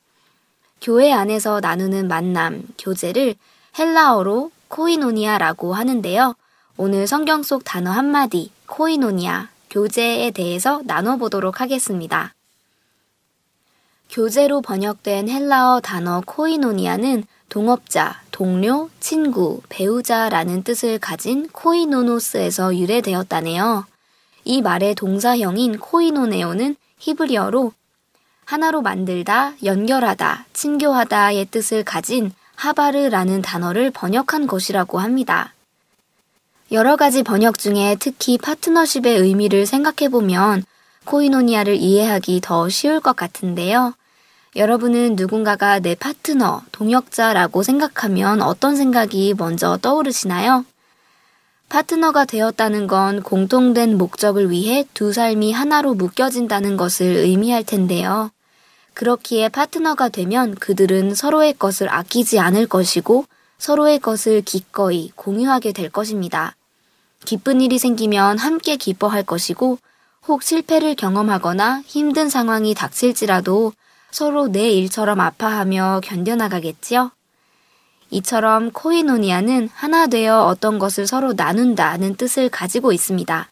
교회 0.82 1.12
안에서 1.12 1.60
나누는 1.60 2.08
만남, 2.08 2.62
교제를 2.76 3.36
헬라어로 3.78 4.50
코이노니아라고 4.68 5.72
하는데요. 5.72 6.34
오늘 6.76 7.06
성경 7.06 7.42
속 7.42 7.64
단어 7.64 7.90
한마디, 7.90 8.50
코이노니아, 8.66 9.48
교제에 9.70 10.30
대해서 10.30 10.82
나눠보도록 10.84 11.62
하겠습니다. 11.62 12.33
교제로 14.10 14.60
번역된 14.60 15.28
헬라어 15.28 15.80
단어 15.80 16.22
코이노니아는 16.24 17.24
동업자, 17.48 18.20
동료, 18.30 18.90
친구, 19.00 19.60
배우자라는 19.68 20.62
뜻을 20.62 20.98
가진 20.98 21.48
코이노노스에서 21.48 22.76
유래되었다네요. 22.76 23.86
이 24.44 24.62
말의 24.62 24.94
동사형인 24.94 25.78
코이노네오는 25.78 26.76
히브리어로 26.98 27.72
하나로 28.44 28.82
만들다, 28.82 29.54
연결하다, 29.62 30.46
친교하다의 30.52 31.46
뜻을 31.50 31.84
가진 31.84 32.32
하바르라는 32.56 33.42
단어를 33.42 33.90
번역한 33.90 34.46
것이라고 34.46 34.98
합니다. 34.98 35.54
여러 36.72 36.96
가지 36.96 37.22
번역 37.22 37.58
중에 37.58 37.96
특히 37.98 38.38
파트너십의 38.38 39.18
의미를 39.18 39.66
생각해보면 39.66 40.64
코이노니아를 41.04 41.76
이해하기 41.76 42.40
더 42.42 42.68
쉬울 42.68 43.00
것 43.00 43.16
같은데요. 43.16 43.94
여러분은 44.56 45.16
누군가가 45.16 45.80
내 45.80 45.94
파트너, 45.94 46.62
동역자라고 46.70 47.62
생각하면 47.62 48.40
어떤 48.40 48.76
생각이 48.76 49.34
먼저 49.36 49.76
떠오르시나요? 49.78 50.64
파트너가 51.68 52.24
되었다는 52.24 52.86
건 52.86 53.22
공통된 53.22 53.98
목적을 53.98 54.50
위해 54.50 54.86
두 54.94 55.12
삶이 55.12 55.52
하나로 55.52 55.94
묶여진다는 55.94 56.76
것을 56.76 57.06
의미할 57.06 57.64
텐데요. 57.64 58.30
그렇기에 58.92 59.48
파트너가 59.48 60.08
되면 60.08 60.54
그들은 60.54 61.16
서로의 61.16 61.54
것을 61.54 61.92
아끼지 61.92 62.38
않을 62.38 62.68
것이고 62.68 63.24
서로의 63.58 63.98
것을 63.98 64.42
기꺼이 64.42 65.10
공유하게 65.16 65.72
될 65.72 65.90
것입니다. 65.90 66.54
기쁜 67.24 67.60
일이 67.60 67.78
생기면 67.78 68.38
함께 68.38 68.76
기뻐할 68.76 69.24
것이고 69.24 69.78
혹 70.26 70.42
실패를 70.42 70.94
경험하거나 70.94 71.82
힘든 71.84 72.30
상황이 72.30 72.74
닥칠지라도 72.74 73.72
서로 74.10 74.48
내 74.48 74.70
일처럼 74.70 75.20
아파하며 75.20 76.00
견뎌나가겠지요? 76.02 77.10
이처럼 78.10 78.70
코이노니아는 78.70 79.68
하나 79.74 80.06
되어 80.06 80.44
어떤 80.44 80.78
것을 80.78 81.06
서로 81.06 81.32
나눈다는 81.34 82.14
뜻을 82.14 82.48
가지고 82.48 82.92
있습니다. 82.92 83.50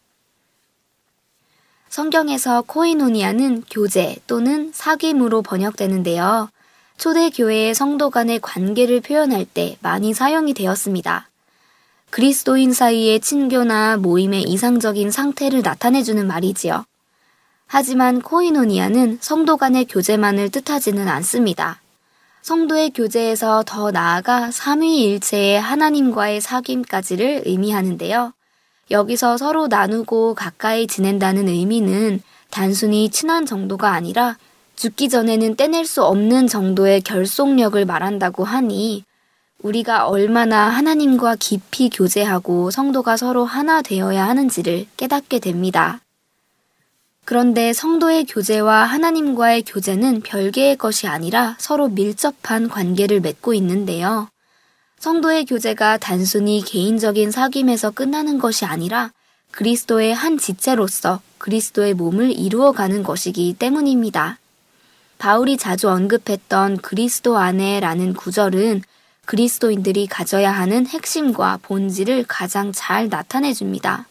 성경에서 1.89 2.63
코이노니아는 2.65 3.65
교제 3.69 4.15
또는 4.25 4.71
사귐으로 4.71 5.43
번역되는데요. 5.43 6.49
초대교회의 6.97 7.75
성도 7.75 8.09
간의 8.09 8.39
관계를 8.39 9.01
표현할 9.01 9.45
때 9.45 9.77
많이 9.81 10.13
사용이 10.13 10.53
되었습니다. 10.55 11.29
그리스도인 12.13 12.73
사이의 12.73 13.21
친교나 13.21 13.97
모임의 13.97 14.43
이상적인 14.43 15.09
상태를 15.09 15.63
나타내주는 15.63 16.27
말이지요. 16.27 16.85
하지만 17.65 18.21
코이노니아는 18.21 19.17
성도 19.19 19.57
간의 19.57 19.85
교제만을 19.85 20.51
뜻하지는 20.51 21.07
않습니다. 21.07 21.81
성도의 22.43 22.91
교제에서 22.91 23.63
더 23.65 23.89
나아가 23.89 24.51
삼위일체의 24.51 25.59
하나님과의 25.59 26.39
사귐까지를 26.39 27.47
의미하는데요. 27.47 28.33
여기서 28.91 29.37
서로 29.37 29.65
나누고 29.65 30.35
가까이 30.35 30.85
지낸다는 30.85 31.47
의미는 31.47 32.21
단순히 32.51 33.09
친한 33.09 33.47
정도가 33.47 33.89
아니라 33.89 34.37
죽기 34.75 35.09
전에는 35.09 35.55
떼낼 35.55 35.87
수 35.87 36.03
없는 36.03 36.45
정도의 36.45 37.01
결속력을 37.01 37.83
말한다고 37.85 38.43
하니 38.43 39.03
우리가 39.63 40.07
얼마나 40.07 40.67
하나님과 40.67 41.37
깊이 41.39 41.89
교제하고 41.89 42.69
성도가 42.69 43.15
서로 43.17 43.45
하나 43.45 43.81
되어야 43.81 44.27
하는지를 44.27 44.85
깨닫게 44.97 45.39
됩니다. 45.39 46.01
그런데 47.25 47.71
성도의 47.71 48.25
교제와 48.25 48.83
하나님과의 48.83 49.63
교제는 49.63 50.21
별개의 50.21 50.75
것이 50.75 51.07
아니라 51.07 51.55
서로 51.57 51.87
밀접한 51.87 52.67
관계를 52.67 53.21
맺고 53.21 53.53
있는데요. 53.53 54.27
성도의 54.99 55.45
교제가 55.45 55.97
단순히 55.97 56.61
개인적인 56.65 57.29
사귐에서 57.29 57.95
끝나는 57.95 58.39
것이 58.39 58.65
아니라 58.65 59.11
그리스도의 59.51 60.13
한 60.13 60.37
지체로서 60.37 61.21
그리스도의 61.37 61.93
몸을 61.93 62.31
이루어가는 62.31 63.03
것이기 63.03 63.55
때문입니다. 63.57 64.39
바울이 65.17 65.55
자주 65.55 65.89
언급했던 65.89 66.77
그리스도 66.77 67.37
안에라는 67.37 68.13
구절은 68.13 68.81
그리스도인들이 69.25 70.07
가져야 70.07 70.51
하는 70.51 70.85
핵심과 70.85 71.59
본질을 71.61 72.25
가장 72.27 72.71
잘 72.73 73.09
나타내 73.09 73.53
줍니다. 73.53 74.07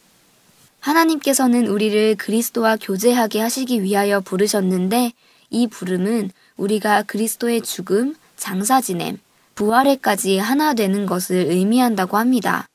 하나님께서는 0.79 1.67
우리를 1.67 2.15
그리스도와 2.15 2.77
교제하게 2.77 3.39
하시기 3.39 3.83
위하여 3.83 4.19
부르셨는데 4.19 5.13
이 5.49 5.67
부름은 5.67 6.31
우리가 6.57 7.03
그리스도의 7.03 7.61
죽음, 7.61 8.15
장사 8.35 8.81
지냄, 8.81 9.19
부활에까지 9.55 10.39
하나 10.39 10.73
되는 10.73 11.05
것을 11.05 11.35
의미한다고 11.49 12.17
합니다. 12.17 12.65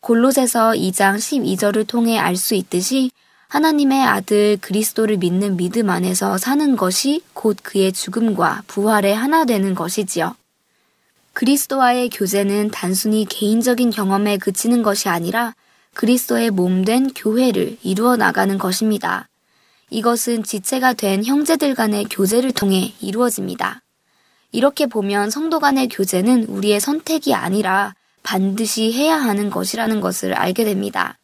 골로새서 0.00 0.72
2장 0.72 1.16
12절을 1.16 1.86
통해 1.86 2.18
알 2.18 2.36
수 2.36 2.54
있듯이 2.54 3.10
하나님의 3.48 4.02
아들 4.02 4.56
그리스도를 4.60 5.18
믿는 5.18 5.56
믿음 5.56 5.90
안에서 5.90 6.36
사는 6.38 6.76
것이 6.76 7.22
곧 7.32 7.56
그의 7.62 7.92
죽음과 7.92 8.64
부활에 8.66 9.12
하나 9.12 9.44
되는 9.44 9.74
것이지요. 9.74 10.34
그리스도와의 11.36 12.08
교제는 12.08 12.70
단순히 12.70 13.26
개인적인 13.26 13.90
경험에 13.90 14.38
그치는 14.38 14.82
것이 14.82 15.10
아니라 15.10 15.54
그리스도의 15.92 16.50
몸된 16.50 17.12
교회를 17.12 17.76
이루어 17.82 18.16
나가는 18.16 18.56
것입니다. 18.56 19.28
이것은 19.90 20.44
지체가 20.44 20.94
된 20.94 21.26
형제들 21.26 21.74
간의 21.74 22.06
교제를 22.08 22.52
통해 22.52 22.94
이루어집니다. 23.02 23.82
이렇게 24.50 24.86
보면 24.86 25.28
성도 25.28 25.60
간의 25.60 25.88
교제는 25.88 26.44
우리의 26.44 26.80
선택이 26.80 27.34
아니라 27.34 27.94
반드시 28.22 28.90
해야 28.94 29.16
하는 29.16 29.50
것이라는 29.50 30.00
것을 30.00 30.32
알게 30.32 30.64
됩니다. 30.64 31.18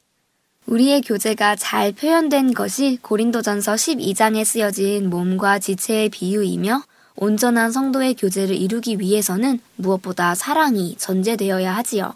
우리의 0.66 1.00
교제가 1.00 1.56
잘 1.56 1.92
표현된 1.92 2.52
것이 2.52 2.98
고린도전서 3.00 3.76
12장에 3.76 4.44
쓰여진 4.44 5.08
몸과 5.08 5.58
지체의 5.58 6.10
비유이며 6.10 6.82
온전한 7.16 7.72
성도의 7.72 8.14
교제를 8.14 8.56
이루기 8.56 8.98
위해서는 8.98 9.60
무엇보다 9.76 10.34
사랑이 10.34 10.96
전제되어야 10.98 11.74
하지요. 11.76 12.14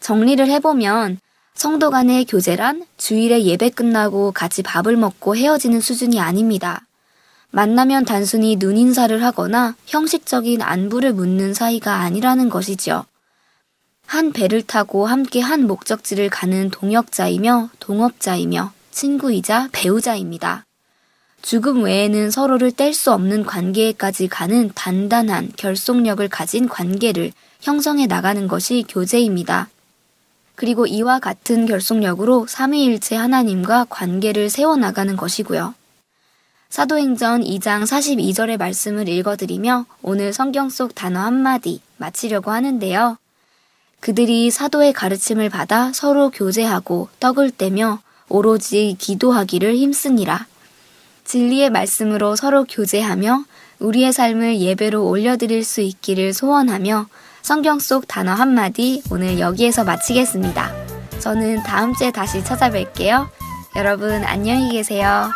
정리를 0.00 0.46
해보면 0.46 1.18
성도 1.54 1.90
간의 1.90 2.24
교제란 2.24 2.84
주일에 2.96 3.44
예배 3.44 3.70
끝나고 3.70 4.32
같이 4.32 4.62
밥을 4.62 4.96
먹고 4.96 5.36
헤어지는 5.36 5.80
수준이 5.80 6.20
아닙니다. 6.20 6.86
만나면 7.50 8.04
단순히 8.04 8.56
눈인사를 8.56 9.22
하거나 9.22 9.76
형식적인 9.86 10.60
안부를 10.60 11.12
묻는 11.12 11.54
사이가 11.54 12.00
아니라는 12.00 12.48
것이지요. 12.48 13.06
한 14.06 14.32
배를 14.32 14.62
타고 14.62 15.06
함께 15.06 15.40
한 15.40 15.66
목적지를 15.66 16.28
가는 16.28 16.68
동역자이며 16.70 17.70
동업자이며 17.78 18.72
친구이자 18.90 19.68
배우자입니다. 19.72 20.64
죽음 21.44 21.82
외에는 21.82 22.30
서로를 22.30 22.72
뗄 22.72 22.94
수 22.94 23.12
없는 23.12 23.44
관계에까지 23.44 24.28
가는 24.28 24.70
단단한 24.74 25.52
결속력을 25.58 26.26
가진 26.30 26.70
관계를 26.70 27.32
형성해 27.60 28.06
나가는 28.06 28.48
것이 28.48 28.86
교제입니다. 28.88 29.68
그리고 30.54 30.86
이와 30.86 31.18
같은 31.18 31.66
결속력으로 31.66 32.46
삼위일체 32.48 33.16
하나님과 33.16 33.88
관계를 33.90 34.48
세워나가는 34.48 35.14
것이고요. 35.16 35.74
사도행전 36.70 37.42
2장 37.42 37.82
42절의 37.82 38.56
말씀을 38.56 39.06
읽어드리며 39.10 39.84
오늘 40.00 40.32
성경 40.32 40.70
속 40.70 40.94
단어 40.94 41.20
한마디 41.20 41.82
마치려고 41.98 42.52
하는데요. 42.52 43.18
그들이 44.00 44.50
사도의 44.50 44.94
가르침을 44.94 45.50
받아 45.50 45.92
서로 45.92 46.30
교제하고 46.30 47.10
떡을 47.20 47.50
떼며 47.50 48.00
오로지 48.30 48.96
기도하기를 48.98 49.76
힘쓰니라. 49.76 50.46
진리의 51.24 51.70
말씀으로 51.70 52.36
서로 52.36 52.64
교제하며 52.64 53.44
우리의 53.80 54.12
삶을 54.12 54.60
예배로 54.60 55.06
올려드릴 55.06 55.64
수 55.64 55.80
있기를 55.80 56.32
소원하며 56.32 57.06
성경 57.42 57.78
속 57.78 58.08
단어 58.08 58.32
한마디 58.32 59.02
오늘 59.10 59.38
여기에서 59.38 59.84
마치겠습니다. 59.84 60.72
저는 61.20 61.62
다음 61.62 61.94
주에 61.94 62.10
다시 62.10 62.42
찾아뵐게요. 62.42 63.28
여러분 63.76 64.24
안녕히 64.24 64.72
계세요. 64.72 65.30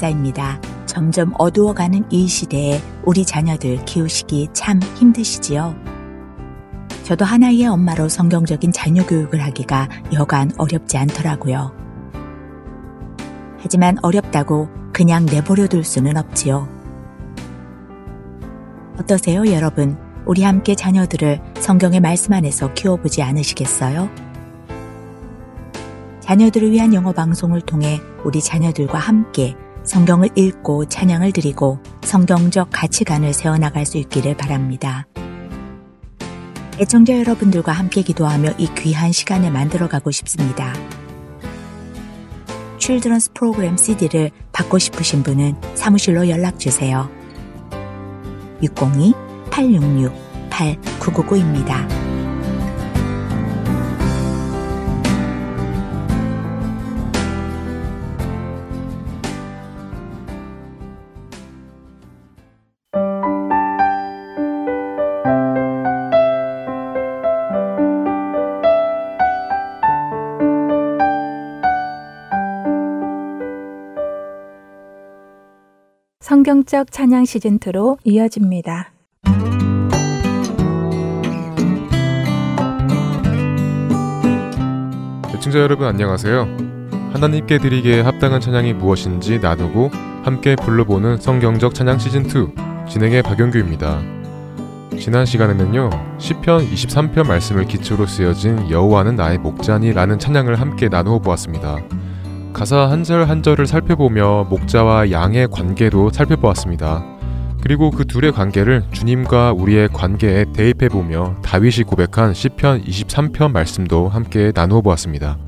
김금자입니다. 0.00 0.60
점점 0.86 1.32
어두워가는 1.38 2.04
이 2.10 2.26
시대에 2.26 2.80
우리 3.04 3.24
자녀들 3.24 3.84
키우시기 3.84 4.48
참 4.52 4.80
힘드시지요? 4.96 5.76
저도 7.04 7.24
하나의 7.24 7.66
엄마로 7.66 8.08
성경적인 8.08 8.72
자녀 8.72 9.04
교육을 9.06 9.42
하기가 9.42 9.88
여간 10.14 10.50
어렵지 10.58 10.96
않더라고요. 10.96 11.72
하지만 13.58 13.96
어렵다고 14.02 14.68
그냥 14.92 15.26
내버려 15.26 15.66
둘 15.66 15.84
수는 15.84 16.16
없지요. 16.16 16.68
어떠세요, 18.98 19.46
여러분? 19.52 19.96
우리 20.26 20.42
함께 20.42 20.74
자녀들을 20.74 21.40
성경의 21.58 22.00
말씀 22.00 22.32
안에서 22.32 22.72
키워보지 22.74 23.22
않으시겠어요? 23.22 24.08
자녀들을 26.20 26.70
위한 26.70 26.94
영어 26.94 27.12
방송을 27.12 27.60
통해 27.62 28.00
우리 28.24 28.40
자녀들과 28.40 28.98
함께 28.98 29.56
성경을 29.84 30.30
읽고 30.36 30.86
찬양을 30.86 31.32
드리고 31.32 31.78
성경적 32.02 32.68
가치관을 32.72 33.32
세워나갈 33.32 33.86
수 33.86 33.98
있기를 33.98 34.36
바랍니다. 34.36 35.06
애청자 36.78 37.18
여러분들과 37.18 37.72
함께 37.72 38.02
기도하며 38.02 38.52
이 38.58 38.68
귀한 38.76 39.12
시간을 39.12 39.50
만들어가고 39.50 40.10
싶습니다. 40.10 40.72
칠드런스 42.78 43.32
프로그램 43.34 43.76
CD를 43.76 44.30
받고 44.52 44.78
싶으신 44.78 45.22
분은 45.22 45.54
사무실로 45.74 46.28
연락 46.28 46.58
주세요. 46.58 47.10
602 48.62 49.14
866-8999입니다. 49.50 51.99
성경적 76.60 76.92
찬양 76.92 77.22
시즌2로 77.24 77.96
이어집니다. 78.04 78.92
애청자 85.34 85.58
여러분 85.58 85.86
안녕하세요. 85.86 86.48
하나님께 87.12 87.58
드리기에 87.58 88.02
합당한 88.02 88.42
찬양이 88.42 88.74
무엇인지 88.74 89.38
나누고 89.38 89.90
함께 90.22 90.54
불러보는 90.56 91.18
성경적 91.18 91.72
찬양 91.72 91.96
시즌2 91.96 92.88
진행의 92.88 93.22
박영규입니다. 93.22 94.02
지난 94.98 95.24
시간에는요 95.24 95.88
시편 96.18 96.66
23편 96.70 97.26
말씀을 97.26 97.64
기초로 97.64 98.06
쓰여진 98.06 98.68
여호와는 98.68 99.16
나의 99.16 99.38
목자니라는 99.38 100.18
찬양을 100.18 100.60
함께 100.60 100.90
나누어 100.90 101.20
보았습니다. 101.20 101.78
가사 102.60 102.90
한 102.90 103.04
절 103.04 103.24
한 103.24 103.42
절을 103.42 103.66
살펴보며 103.66 104.46
목자와 104.50 105.10
양의 105.10 105.48
관계도 105.48 106.10
살펴보았습니다. 106.10 107.02
그리고 107.62 107.90
그 107.90 108.04
둘의 108.04 108.32
관계를 108.32 108.82
주님과 108.92 109.52
우리의 109.52 109.88
관계에 109.88 110.44
대입해 110.52 110.90
보며 110.90 111.34
다윗이 111.42 111.84
고백한 111.86 112.34
시편 112.34 112.84
23편 112.84 113.52
말씀도 113.52 114.10
함께 114.10 114.52
나누어 114.54 114.82
보았습니다. 114.82 115.38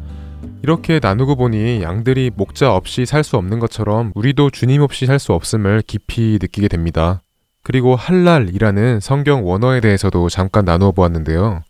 이렇게 0.62 1.00
나누고 1.02 1.36
보니 1.36 1.82
양들이 1.82 2.30
목자 2.34 2.74
없이 2.74 3.04
살 3.04 3.24
수 3.24 3.36
없는 3.36 3.58
것처럼 3.58 4.12
우리도 4.14 4.48
주님 4.48 4.80
없이 4.80 5.04
살 5.04 5.18
수 5.18 5.34
없음을 5.34 5.82
깊이 5.86 6.38
느끼게 6.40 6.68
됩니다. 6.68 7.20
그리고 7.62 7.94
할랄이라는 7.94 9.00
성경 9.00 9.46
원어에 9.46 9.80
대해서도 9.80 10.30
잠깐 10.30 10.64
나누어 10.64 10.92
보았는데요. 10.92 11.60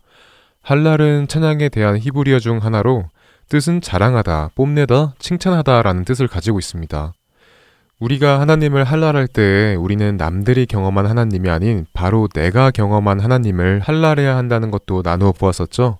할랄은 0.61 1.27
찬양에 1.27 1.67
대한 1.67 1.97
히브리어 1.99 2.39
중 2.39 2.59
하나로 2.59 3.03
뜻은 3.53 3.81
자랑하다, 3.81 4.49
뽐내다, 4.55 5.13
칭찬하다라는 5.19 6.05
뜻을 6.05 6.27
가지고 6.27 6.57
있습니다. 6.57 7.13
우리가 7.99 8.39
하나님을 8.39 8.83
할랄할 8.83 9.27
때 9.27 9.75
우리는 9.75 10.17
남들이 10.17 10.65
경험한 10.65 11.05
하나님이 11.05 11.51
아닌 11.51 11.85
바로 11.93 12.27
내가 12.33 12.71
경험한 12.71 13.19
하나님을 13.19 13.79
할랄해야 13.81 14.35
한다는 14.35 14.71
것도 14.71 15.03
나누어 15.05 15.33
보았었죠. 15.33 15.99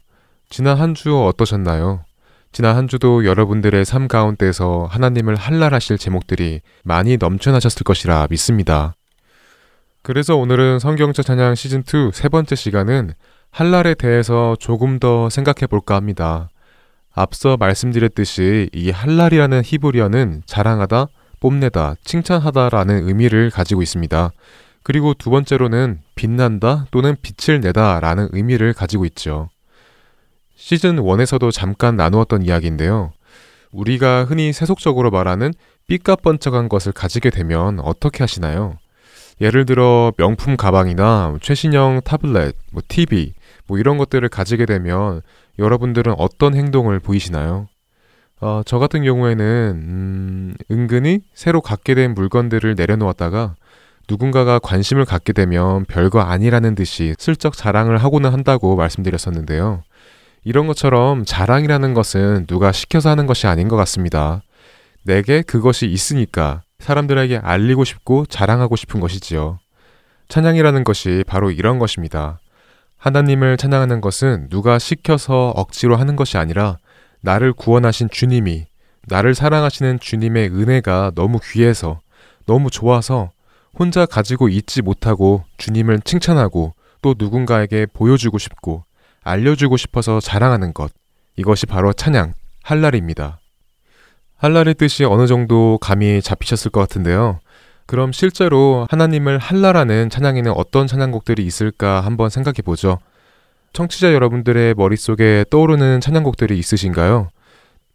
지난 0.49 0.79
한 0.79 0.95
주 0.95 1.15
어떠셨나요? 1.15 2.03
지난 2.51 2.75
한 2.75 2.87
주도 2.87 3.23
여러분들의 3.23 3.85
삶 3.85 4.07
가운데서 4.07 4.87
하나님을 4.89 5.35
할랄하실 5.35 5.99
제목들이 5.99 6.61
많이 6.83 7.17
넘쳐나셨을 7.17 7.83
것이라 7.83 8.29
믿습니다. 8.31 8.95
그래서 10.01 10.37
오늘은 10.37 10.79
성경적 10.79 11.23
찬양 11.23 11.53
시즌2 11.53 12.13
세 12.13 12.29
번째 12.29 12.55
시간은 12.55 13.11
할랄에 13.51 13.93
대해서 13.93 14.55
조금 14.59 14.97
더 14.97 15.29
생각해 15.29 15.67
볼까 15.67 15.93
합니다. 15.93 16.49
앞서 17.13 17.57
말씀드렸듯이 17.57 18.69
이 18.73 18.89
할랄이라는 18.89 19.61
히브리어는 19.63 20.43
자랑하다, 20.45 21.07
뽐내다, 21.39 21.95
칭찬하다라는 22.03 23.07
의미를 23.07 23.49
가지고 23.51 23.81
있습니다. 23.81 24.31
그리고 24.81 25.13
두 25.13 25.29
번째로는 25.29 25.99
빛난다 26.15 26.87
또는 26.91 27.15
빛을 27.21 27.61
내다라는 27.61 28.29
의미를 28.31 28.73
가지고 28.73 29.05
있죠. 29.05 29.49
시즌 30.55 30.97
1에서도 30.97 31.51
잠깐 31.51 31.95
나누었던 31.95 32.43
이야기인데요. 32.43 33.11
우리가 33.71 34.25
흔히 34.25 34.53
세속적으로 34.53 35.09
말하는 35.11 35.53
삐까뻔쩍한 35.87 36.69
것을 36.69 36.91
가지게 36.91 37.29
되면 37.29 37.79
어떻게 37.79 38.23
하시나요? 38.23 38.77
예를 39.41 39.65
들어 39.65 40.13
명품 40.17 40.55
가방이나 40.57 41.35
최신형 41.41 42.01
타블렛, 42.05 42.55
뭐 42.71 42.81
TV, 42.87 43.33
뭐 43.67 43.77
이런 43.77 43.97
것들을 43.97 44.27
가지게 44.29 44.65
되면 44.65 45.21
여러분들은 45.59 46.15
어떤 46.17 46.55
행동을 46.55 46.99
보이시나요? 46.99 47.67
어, 48.41 48.61
저 48.65 48.79
같은 48.79 49.03
경우에는 49.03 49.45
음, 49.45 50.53
은근히 50.69 51.21
새로 51.33 51.61
갖게 51.61 51.95
된 51.95 52.13
물건들을 52.13 52.75
내려놓았다가 52.75 53.55
누군가가 54.09 54.59
관심을 54.59 55.05
갖게 55.05 55.31
되면 55.31 55.85
별거 55.85 56.19
아니라는 56.19 56.75
듯이 56.75 57.15
슬쩍 57.17 57.55
자랑을 57.55 57.97
하고는 57.97 58.33
한다고 58.33 58.75
말씀드렸었는데요. 58.75 59.83
이런 60.43 60.67
것처럼 60.67 61.23
자랑이라는 61.25 61.93
것은 61.93 62.45
누가 62.47 62.73
시켜서 62.73 63.09
하는 63.09 63.27
것이 63.27 63.47
아닌 63.47 63.69
것 63.69 63.77
같습니다. 63.77 64.41
내게 65.03 65.41
그것이 65.41 65.85
있으니까 65.85 66.63
사람들에게 66.79 67.37
알리고 67.37 67.85
싶고 67.85 68.25
자랑하고 68.25 68.75
싶은 68.75 68.99
것이지요. 68.99 69.59
찬양이라는 70.27 70.83
것이 70.83 71.23
바로 71.27 71.49
이런 71.49 71.79
것입니다. 71.79 72.39
하나님을 73.03 73.57
찬양하는 73.57 73.99
것은 73.99 74.47
누가 74.49 74.79
시켜서 74.79 75.49
억지로 75.57 75.97
하는 75.97 76.15
것이 76.15 76.37
아니라 76.37 76.77
나를 77.19 77.51
구원하신 77.51 78.09
주님이 78.09 78.67
나를 79.09 79.35
사랑하시는 79.35 79.99
주님의 79.99 80.51
은혜가 80.51 81.11
너무 81.13 81.41
귀해서 81.43 81.99
너무 82.45 82.69
좋아서 82.69 83.31
혼자 83.77 84.05
가지고 84.05 84.47
있지 84.47 84.81
못하고 84.81 85.43
주님을 85.57 85.99
칭찬하고 86.05 86.71
또 87.01 87.13
누군가에게 87.17 87.87
보여주고 87.87 88.37
싶고 88.37 88.85
알려주고 89.21 89.75
싶어서 89.75 90.21
자랑하는 90.21 90.73
것. 90.73 90.89
이것이 91.35 91.65
바로 91.65 91.91
찬양, 91.91 92.31
할랄입니다. 92.61 93.41
할랄의 94.37 94.75
뜻이 94.75 95.03
어느 95.03 95.27
정도 95.27 95.77
감이 95.81 96.21
잡히셨을 96.21 96.71
것 96.71 96.79
같은데요. 96.79 97.41
그럼 97.85 98.11
실제로 98.11 98.87
하나님을 98.89 99.37
할랄하는 99.37 100.09
찬양에는 100.09 100.51
어떤 100.53 100.87
찬양곡들이 100.87 101.45
있을까 101.45 102.01
한번 102.01 102.29
생각해 102.29 102.61
보죠. 102.63 102.99
청취자 103.73 104.13
여러분들의 104.13 104.75
머릿속에 104.75 105.45
떠오르는 105.49 105.99
찬양곡들이 105.99 106.57
있으신가요? 106.57 107.29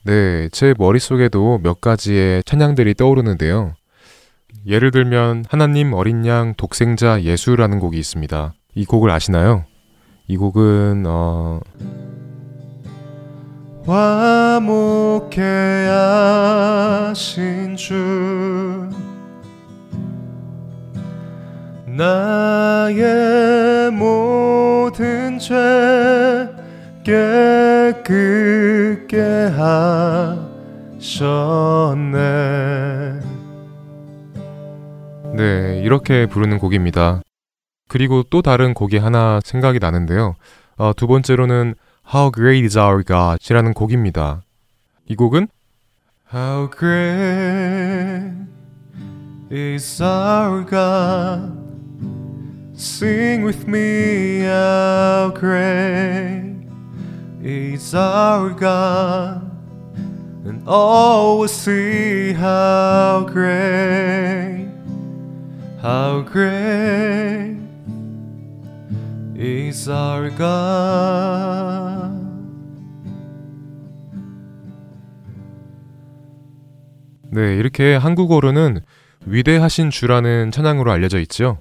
네, 0.05 0.49
제 0.51 0.74
머릿속에도 0.76 1.61
몇 1.62 1.80
가지의 1.80 2.43
찬양들이 2.45 2.95
떠오르는데요. 2.95 3.74
예를 4.66 4.91
들면 4.91 5.45
하나님 5.49 5.93
어린 5.93 6.26
양 6.26 6.55
독생자 6.57 7.22
예수라는 7.22 7.78
곡이 7.78 7.99
있습니다. 7.99 8.55
이 8.74 8.84
곡을 8.84 9.11
아시나요? 9.11 9.64
이 10.26 10.36
곡은 10.36 11.05
어 11.07 11.61
화목해 13.86 15.41
하신 17.09 17.76
주 17.76 18.91
나의 21.99 23.90
모든 23.90 25.36
죄 25.40 26.49
깨끗게 27.03 28.30
하셨네. 31.01 32.18
네, 35.34 35.82
이렇게 35.82 36.26
부르는 36.26 36.61
곡입니다. 36.61 37.22
그리고 37.88 38.22
또 38.30 38.42
다른 38.42 38.74
곡이 38.74 38.99
하나 38.99 39.40
생각이 39.42 39.80
나는데요. 39.80 40.36
어, 40.76 40.92
두 40.96 41.09
번째로는 41.09 41.74
How 42.14 42.30
Great 42.32 42.62
Is 42.62 42.78
Our 42.78 43.03
God이라는 43.03 43.74
곡입니다. 43.74 44.42
이 45.09 45.16
곡은 45.16 45.49
How 46.32 46.70
great 46.70 48.36
is 49.51 50.01
our 50.01 50.64
God 50.64 51.57
Sing 52.79 53.43
with 53.43 53.66
me 53.66 54.43
how 54.47 55.33
great 55.35 56.55
is 57.43 57.93
our 57.93 58.51
God, 58.51 59.51
and 60.47 60.62
all 60.64 61.41
will 61.41 61.49
see 61.49 62.33
how 62.35 63.26
great, 63.26 64.68
how 65.83 66.22
great 66.22 67.59
is 69.35 69.91
our 69.91 70.31
God. 70.31 72.14
네, 77.33 77.57
이렇게 77.57 77.97
한국어로는 77.97 78.83
위대하신 79.26 79.91
주라는 79.91 80.53
찬양으로 80.53 80.93
알려져 80.93 81.18
있죠. 81.18 81.59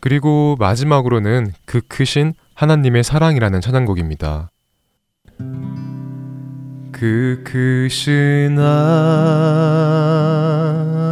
그리고 0.00 0.56
마지막으로는 0.58 1.52
그 1.66 1.82
크신 1.86 2.32
하나님의 2.54 3.04
사랑이라는 3.04 3.60
찬양곡입니다. 3.60 4.50
그 6.90 7.42
크신 7.44 8.58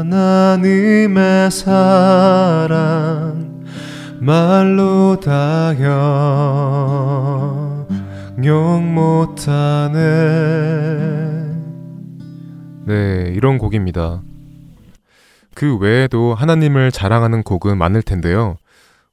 하나님의 0.04 1.50
사랑 1.50 2.78
말로 4.20 5.20
다 5.20 5.74
영용 8.36 8.94
못하네 8.94 9.98
네, 12.86 13.32
이런 13.34 13.58
곡입니다. 13.58 14.22
그 15.54 15.76
외에도 15.76 16.34
하나님을 16.34 16.90
자랑하는 16.90 17.42
곡은 17.42 17.76
많을 17.76 18.00
텐데요. 18.02 18.56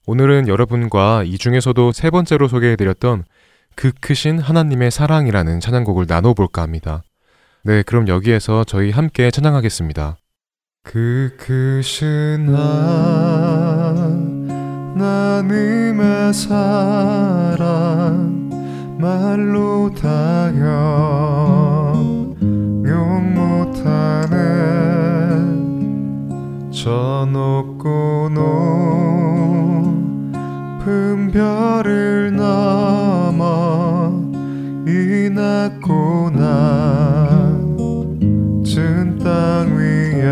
오늘은 0.08 0.48
여러분과 0.48 1.24
이 1.24 1.38
중에서도 1.40 1.92
세 1.92 2.12
번째로 2.12 2.48
소개해드렸던 2.48 3.24
그 3.76 3.92
크신 4.00 4.40
하나님의 4.40 4.92
사랑이라는 4.92 5.60
찬양곡을 5.60 6.06
나눠볼까 6.08 6.62
합니다. 6.62 7.02
네, 7.64 7.82
그럼 7.84 8.08
여기에서 8.08 8.64
저희 8.64 8.92
함께 8.92 9.32
찬양하겠습니다. 9.32 10.18
그 10.84 11.36
크신 11.40 12.54
하나님의 14.96 16.34
사랑 16.34 17.66
말로 19.00 19.92
다 19.96 20.48
영용 20.50 21.74
못하네 23.34 25.05
저 26.76 27.26
높고 27.32 28.30
높은 30.84 31.32
별을 31.32 32.36
넘어 32.36 34.12
이 34.86 35.30
낮고 35.34 36.32
낮은 38.66 39.20
땅 39.20 39.78
위에 39.78 40.26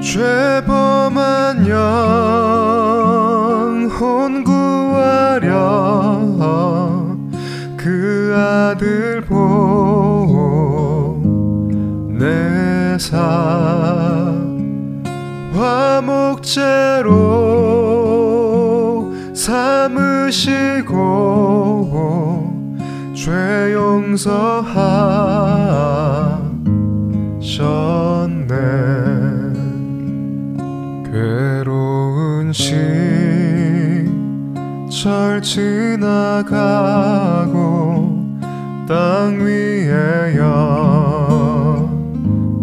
죄범한 0.00 1.66
영혼 4.06 4.44
구하려 4.44 6.20
그 7.76 8.32
아들 8.36 9.22
보내 9.22 9.50
사 12.96 13.79
화목제로 16.50 17.06
삼으시고 19.34 20.90
죄 23.14 23.72
용서하셨네. 23.72 24.30
괴로운 31.06 32.52
시절 32.52 33.00
지나가고 35.42 36.50
땅 38.88 39.38
위에 39.40 40.36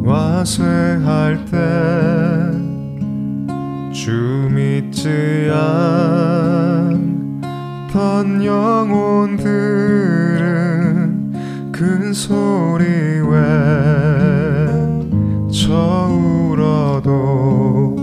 영화 0.03 0.43
쇠할 0.43 1.45
지 5.07 5.49
않던 7.93 8.43
영혼들은 8.43 9.41
큰 11.71 12.11
소리 12.11 12.83
외쳐 15.49 16.09
울어도 16.11 17.95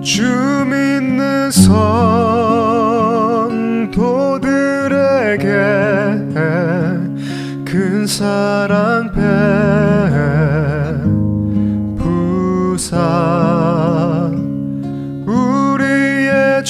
주 0.00 0.24
믿는 0.64 1.50
성도들에게 1.50 1.76
큰 7.66 8.06
사랑 8.06 8.85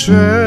우 0.08 0.45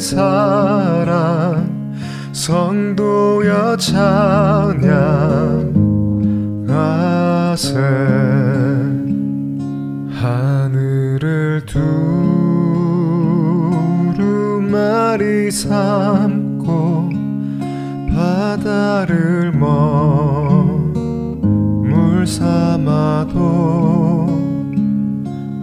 사랑 0.00 1.78
성도여 2.32 3.76
찬양하세. 3.76 4.98
하늘을 10.20 11.64
두루마리 14.56 15.50
삼고 15.50 17.10
바다를 18.10 19.52
머물 19.52 20.96
삼아도 22.26 23.38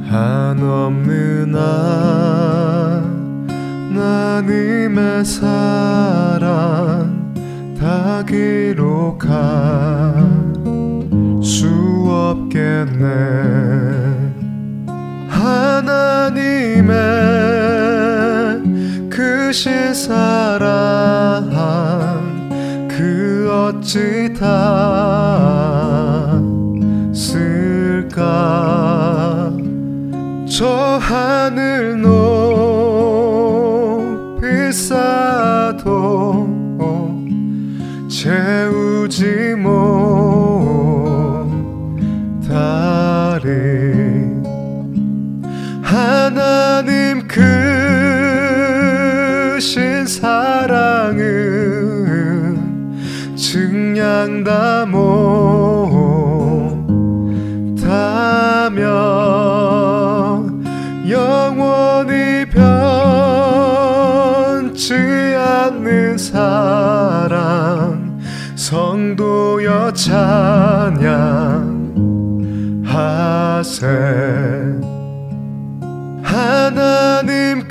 한없는 0.09 1.55
하나님의 4.05 5.25
사랑 5.25 6.45
다 7.79 8.23
기록할 8.23 9.33
수 11.41 11.67
없겠네. 12.07 13.05
하나님의 15.27 16.95
크신 19.09 19.93
사랑 19.95 21.49
그 22.87 23.49
어찌 23.49 24.31
다 24.39 24.45
쓸까? 27.11 28.21
저 30.47 30.99
하늘 31.01 31.99
높 32.01 32.24
채우지 39.15 39.55
못하리. 39.55 39.79
하나님 45.81 47.25
크신 49.55 50.05
사랑은 50.05 51.23
증량 53.37 54.43
다 54.43 54.85
못하며 54.85 55.15
영원히 61.07 62.45
변치 62.49 62.65
않는 64.93 66.17
사랑 66.17 66.94
성도여 68.65 69.93
찬양 69.93 71.03
하세. 72.83 73.85
하나님 76.23 77.61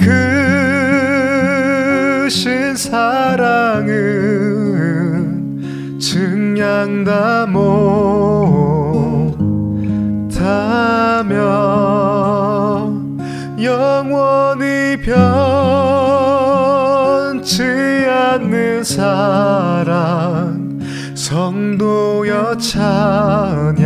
크신 2.30 2.76
사랑은 2.76 3.90
증량 5.98 7.02
다 7.02 7.44
못하며 7.46 7.74
영원히 13.60 14.96
변치 17.42 17.64
않는 18.08 18.84
사랑 18.84 20.63
성도여 21.24 22.58
찬양하세 22.58 23.78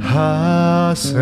하세 0.00 1.18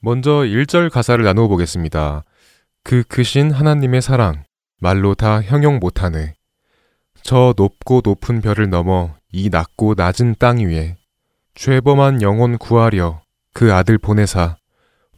먼저 0.00 0.30
1절 0.30 0.88
가사를 0.88 1.22
나누어 1.22 1.48
보겠습니다. 1.48 2.24
그 2.82 3.02
크신 3.02 3.50
하나님의 3.50 4.00
사랑, 4.00 4.44
말로 4.80 5.14
다 5.14 5.42
형용 5.42 5.80
못하네. 5.80 6.32
저 7.22 7.52
높고 7.54 8.00
높은 8.02 8.40
별을 8.40 8.70
넘어 8.70 9.14
이 9.30 9.50
낮고 9.50 9.96
낮은 9.98 10.36
땅 10.38 10.60
위에 10.60 10.96
죄범한 11.54 12.22
영혼 12.22 12.56
구하려 12.56 13.20
그 13.52 13.74
아들 13.74 13.98
보내사 13.98 14.56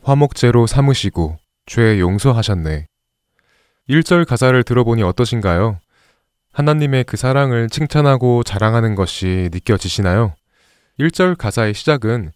화목제로 0.02 0.66
삼으시고 0.66 1.36
죄 1.66 2.00
용서하셨네. 2.00 2.87
1절 3.88 4.26
가사를 4.26 4.62
들어보니 4.64 5.02
어떠신가요? 5.02 5.78
하나님의 6.52 7.04
그 7.04 7.16
사랑을 7.16 7.70
칭찬하고 7.70 8.42
자랑하는 8.42 8.94
것이 8.94 9.48
느껴지시나요? 9.50 10.34
1절 11.00 11.38
가사의 11.38 11.72
시작은 11.72 12.32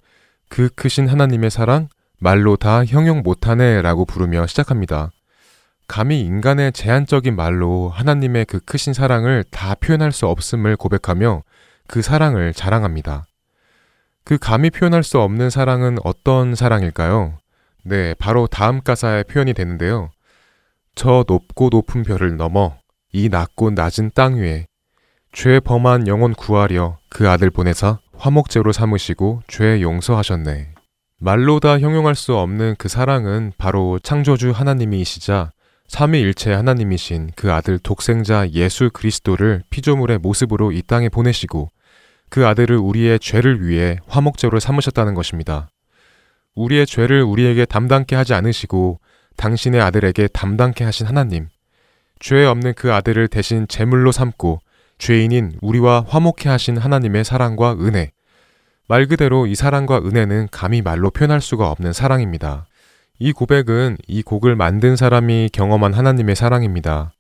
그 0.49 0.71
크신 0.75 1.09
하나님의 1.09 1.51
사랑, 1.51 1.89
말로 2.19 2.57
다 2.57 2.85
형용 2.85 3.23
못하네 3.23 3.83
라고 3.83 4.07
부르며 4.07 4.47
시작합니다. 4.47 5.11
감히 5.89 6.21
인간의 6.23 6.73
제한적인 6.73 7.37
말로 7.37 7.91
하나님의 7.91 8.47
그 8.47 8.61
크신 8.61 8.95
사랑을 8.95 9.45
다 9.51 9.75
표현할 9.75 10.13
수 10.13 10.27
없음을 10.29 10.77
고백하며 10.77 11.43
그 11.87 12.01
사랑을 12.01 12.55
자랑합니다. 12.55 13.27
그 14.25 14.39
감히 14.39 14.71
표현할 14.71 15.03
수 15.03 15.21
없는 15.21 15.51
사랑은 15.51 15.99
어떤 16.05 16.55
사랑일까요? 16.55 17.37
네, 17.85 18.15
바로 18.15 18.47
다음 18.47 18.81
가사에 18.81 19.25
표현이 19.25 19.53
되는데요. 19.53 20.11
저 20.95 21.25
높고 21.27 21.69
높은 21.71 22.03
별을 22.03 22.37
넘어 22.37 22.77
이 23.13 23.29
낮고 23.29 23.71
낮은 23.71 24.13
땅 24.15 24.37
위에 24.37 24.67
죄 25.33 25.61
범한 25.61 26.07
영혼 26.07 26.35
구하려 26.35 26.99
그 27.09 27.29
아들 27.29 27.51
보내사 27.51 27.99
화목제로 28.17 28.73
삼으시고 28.73 29.43
죄 29.49 29.81
용서하셨네. 29.81 30.75
말로 31.19 31.61
다 31.61 31.79
형용할 31.79 32.15
수 32.15 32.37
없는 32.37 32.77
그 32.79 32.89
사랑은 32.89 33.53
바로 33.57 33.99
창조주 34.01 34.51
하나님이시자 34.51 35.51
삼위일체 35.89 36.53
하나님이신 36.53 37.31
그 37.37 37.53
아들 37.53 37.79
독생자 37.79 38.49
예수 38.51 38.91
그리스도를 38.93 39.63
피조물의 39.71 40.19
모습으로 40.19 40.73
이 40.73 40.83
땅에 40.83 41.09
보내시고 41.09 41.71
그 42.29 42.47
아들을 42.47 42.77
우리의 42.77 43.19
죄를 43.21 43.67
위해 43.67 43.99
화목제로 44.07 44.59
삼으셨다는 44.59 45.15
것입니다. 45.15 45.69
우리의 46.55 46.87
죄를 46.87 47.23
우리에게 47.23 47.67
담당케 47.67 48.17
하지 48.17 48.35
않으시고 48.35 49.01
당신의 49.37 49.81
아들에게 49.81 50.29
담당케 50.29 50.85
하신 50.85 51.07
하나님, 51.07 51.49
죄 52.21 52.45
없는 52.45 52.75
그 52.75 52.93
아들을 52.93 53.29
대신 53.29 53.67
제물로 53.67 54.13
삼고 54.13 54.61
죄인인 54.99 55.53
우리와 55.61 56.05
화목케 56.07 56.49
하신 56.49 56.77
하나님의 56.77 57.25
사랑과 57.25 57.73
은혜. 57.73 58.13
말 58.89 59.07
그대로 59.07 59.47
이 59.47 59.55
사랑과 59.55 59.99
은혜는 59.99 60.49
감히 60.51 60.83
말로 60.83 61.11
표현할 61.11 61.41
수가 61.41 61.71
없는 61.71 61.93
사랑입니다. 61.93 62.67
이 63.19 63.33
고백은 63.33 63.97
이 64.07 64.23
곡을 64.23 64.55
만든 64.55 64.97
사람이 64.97 65.51
경험한 65.53 65.95
하나님의 65.95 66.37
사랑입니다. 66.37 67.13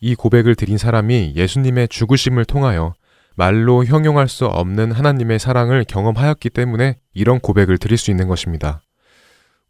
이 0.00 0.14
고백을 0.14 0.54
드린 0.54 0.78
사람이 0.78 1.34
예수님의 1.36 1.88
죽으심을 1.88 2.44
통하여 2.44 2.94
말로 3.34 3.84
형용할 3.84 4.28
수 4.28 4.46
없는 4.46 4.92
하나님의 4.92 5.38
사랑을 5.38 5.84
경험하였기 5.86 6.50
때문에 6.50 6.96
이런 7.14 7.40
고백을 7.40 7.78
드릴 7.78 7.98
수 7.98 8.10
있는 8.10 8.28
것입니다. 8.28 8.80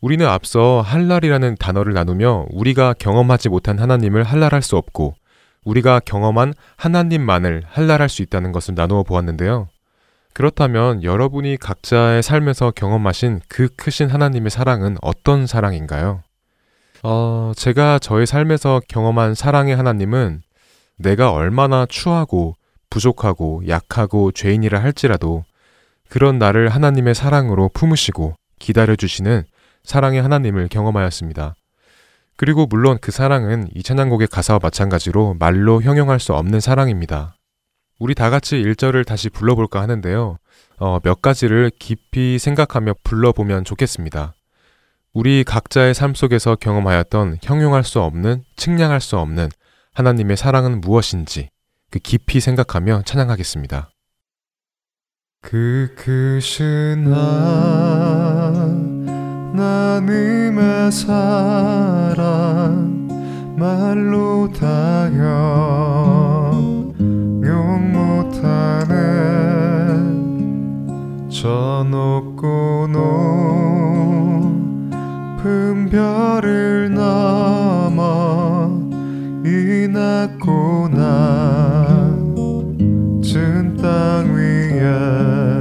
우리는 0.01 0.27
앞서 0.27 0.81
할랄이라는 0.81 1.57
단어를 1.59 1.93
나누며 1.93 2.47
우리가 2.51 2.95
경험하지 2.95 3.49
못한 3.49 3.79
하나님을 3.79 4.23
할랄할 4.23 4.63
수 4.63 4.77
없고 4.77 5.15
우리가 5.65 6.01
경험한 6.01 6.55
하나님만을 6.77 7.65
할랄할 7.67 8.09
수 8.09 8.23
있다는 8.23 8.53
것을 8.53 8.75
나누어 8.75 9.03
보았는데요. 9.03 9.69
그렇다면 10.35 11.03
여러분이 11.03 11.57
각자의 11.57 12.23
삶에서 12.23 12.71
경험하신 12.71 13.41
그 13.49 13.69
크신 13.77 14.09
하나님의 14.09 14.51
사랑은 14.51 14.97
어떤 15.03 15.49
사랑인가요? 15.49 16.23
어, 17.03 17.53
제가 17.57 17.99
저의 17.99 18.27
삶에서 18.27 18.81
경험한 18.89 19.35
사랑의 19.35 19.75
하나님은 19.75 20.43
내가 20.97 21.33
얼마나 21.33 21.87
추하고 21.87 22.55
부족하고 22.89 23.63
약하고 23.67 24.31
죄인이라 24.31 24.81
할지라도 24.81 25.45
그런 26.09 26.39
나를 26.39 26.69
하나님의 26.69 27.17
사랑으로 27.17 27.71
품으시고 27.75 28.35
기다려주시는 28.61 29.45
사랑의 29.89 30.21
하나님을 30.21 30.69
경험하였습니다. 30.69 31.55
그리고 32.37 32.67
물론 32.67 32.99
그 33.01 33.11
사랑은 33.11 33.69
이 33.75 33.83
찬양곡의 33.83 34.29
가사와 34.29 34.61
마찬가지로 34.63 35.37
말로 35.41 35.81
형용할 35.81 36.21
수 36.21 36.35
없는 36.35 36.61
사랑입니다. 36.61 37.37
우리 37.99 38.15
다 38.15 38.29
같이 38.29 38.57
1절을 38.57 39.07
다시 39.07 39.31
불러볼까 39.31 39.81
하는데요. 39.81 40.37
어, 40.77 41.01
몇 41.03 41.23
가지를 41.23 41.73
깊이 41.79 42.39
생각하며 42.39 42.97
불러보면 43.03 43.65
좋겠습니다. 43.65 44.35
우리 45.15 45.43
각자의 45.43 45.95
삶 45.95 46.15
속에서 46.15 46.55
경험하였던 46.55 47.39
형용할 47.43 47.83
수 47.83 48.03
없는, 48.03 48.45
측량할 48.57 49.01
수 49.01 49.17
없는 49.17 49.49
하나님의 49.95 50.37
사랑은 50.37 50.83
무엇인지 50.83 51.49
그 51.91 51.99
깊이 51.99 52.41
생각하며 52.41 53.05
찬양하겠습니다. 53.07 53.91
그 55.41 55.95
크신 55.97 57.11
하나님 57.11 58.68
의 60.89 60.93
사랑 60.93 62.17
말로 63.57 64.51
다형 64.53 65.19
용 67.45 67.93
못하네. 67.93 68.89
저 71.29 71.87
높고 71.91 72.89
높은 75.37 75.89
별을 75.91 76.95
넘어 76.95 78.71
이 79.45 79.89
낮고 79.89 80.89
낮은 83.23 83.77
땅 83.77 84.35
위에 84.35 85.58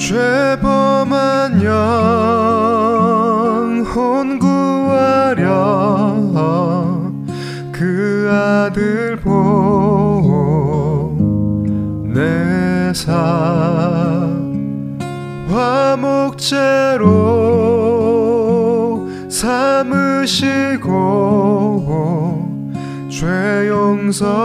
죄범한 0.00 1.62
영혼 2.72 4.38
구하려 4.38 5.44
그 7.70 8.28
아들 8.32 9.16
보내사 12.00 13.12
화목제로 15.50 17.06
삼으시고 19.28 20.88
죄 23.10 23.68
용서하셨네 23.68 24.40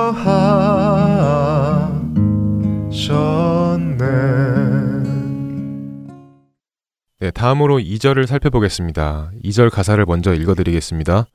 네, 7.26 7.32
다음으로 7.32 7.80
2절을 7.80 8.28
살펴보겠습니다. 8.28 9.32
2절 9.43 9.71
가사를 9.71 10.05
먼저 10.05 10.36
읽어드리겠습니다. 10.36 11.26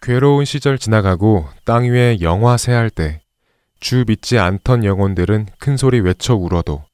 괴로운 0.00 0.44
시절 0.44 0.78
지나가고 0.78 1.48
땅 1.64 1.82
위에 1.82 2.18
영화 2.20 2.56
새할 2.56 2.90
때 2.90 3.22
주 3.80 4.04
믿지 4.06 4.38
않던 4.38 4.84
영혼들은 4.84 5.46
큰 5.58 5.76
소리 5.76 5.98
외쳐 5.98 6.36
울어도 6.36 6.84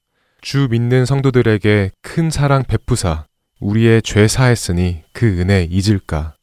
주 0.41 0.69
믿는 0.71 1.05
성도들에게 1.05 1.91
큰 2.01 2.31
사랑 2.31 2.65
베푸사 2.65 3.27
우리의 3.61 4.01
죄 4.01 4.27
사했으니 4.27 5.03
그 5.13 5.27
은혜 5.27 5.69
잊을까. 5.71 6.35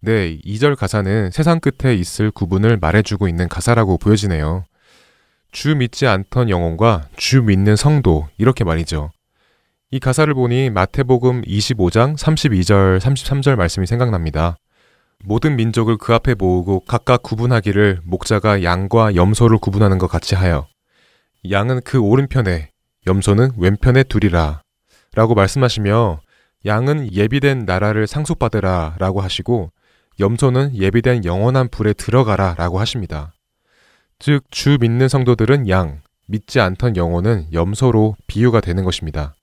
네, 0.00 0.38
2절 0.38 0.76
가사는 0.76 1.30
세상 1.30 1.60
끝에 1.60 1.94
있을 1.94 2.30
구분을 2.30 2.78
말해주고 2.78 3.28
있는 3.28 3.50
가사라고 3.50 3.98
보여지네요. 3.98 4.64
주 5.52 5.76
믿지 5.76 6.06
않던 6.06 6.48
영혼과 6.48 7.06
주 7.18 7.42
믿는 7.42 7.76
성도 7.76 8.28
이렇게 8.38 8.64
말이죠. 8.64 9.10
이 9.94 10.00
가사를 10.00 10.34
보니 10.34 10.70
마태복음 10.70 11.42
25장 11.42 12.16
32절 12.16 12.98
33절 12.98 13.54
말씀이 13.54 13.86
생각납니다. 13.86 14.56
모든 15.22 15.54
민족을 15.54 15.98
그 15.98 16.12
앞에 16.12 16.34
모으고 16.34 16.80
각각 16.80 17.22
구분하기를 17.22 18.00
목자가 18.02 18.64
양과 18.64 19.14
염소를 19.14 19.58
구분하는 19.58 19.98
것 19.98 20.08
같이 20.08 20.34
하여 20.34 20.66
양은 21.48 21.82
그 21.84 22.00
오른편에 22.00 22.70
염소는 23.06 23.52
왼편에 23.56 24.02
두리라 24.02 24.62
라고 25.14 25.36
말씀하시며 25.36 26.18
양은 26.66 27.12
예비된 27.12 27.60
나라를 27.64 28.08
상속받으라 28.08 28.96
라고 28.98 29.20
하시고 29.20 29.70
염소는 30.18 30.74
예비된 30.74 31.24
영원한 31.24 31.68
불에 31.68 31.92
들어가라 31.92 32.56
라고 32.58 32.80
하십니다. 32.80 33.32
즉, 34.18 34.42
주 34.50 34.76
믿는 34.80 35.06
성도들은 35.06 35.68
양, 35.68 36.00
믿지 36.26 36.58
않던 36.58 36.96
영혼은 36.96 37.46
염소로 37.52 38.16
비유가 38.26 38.60
되는 38.60 38.82
것입니다. 38.82 39.34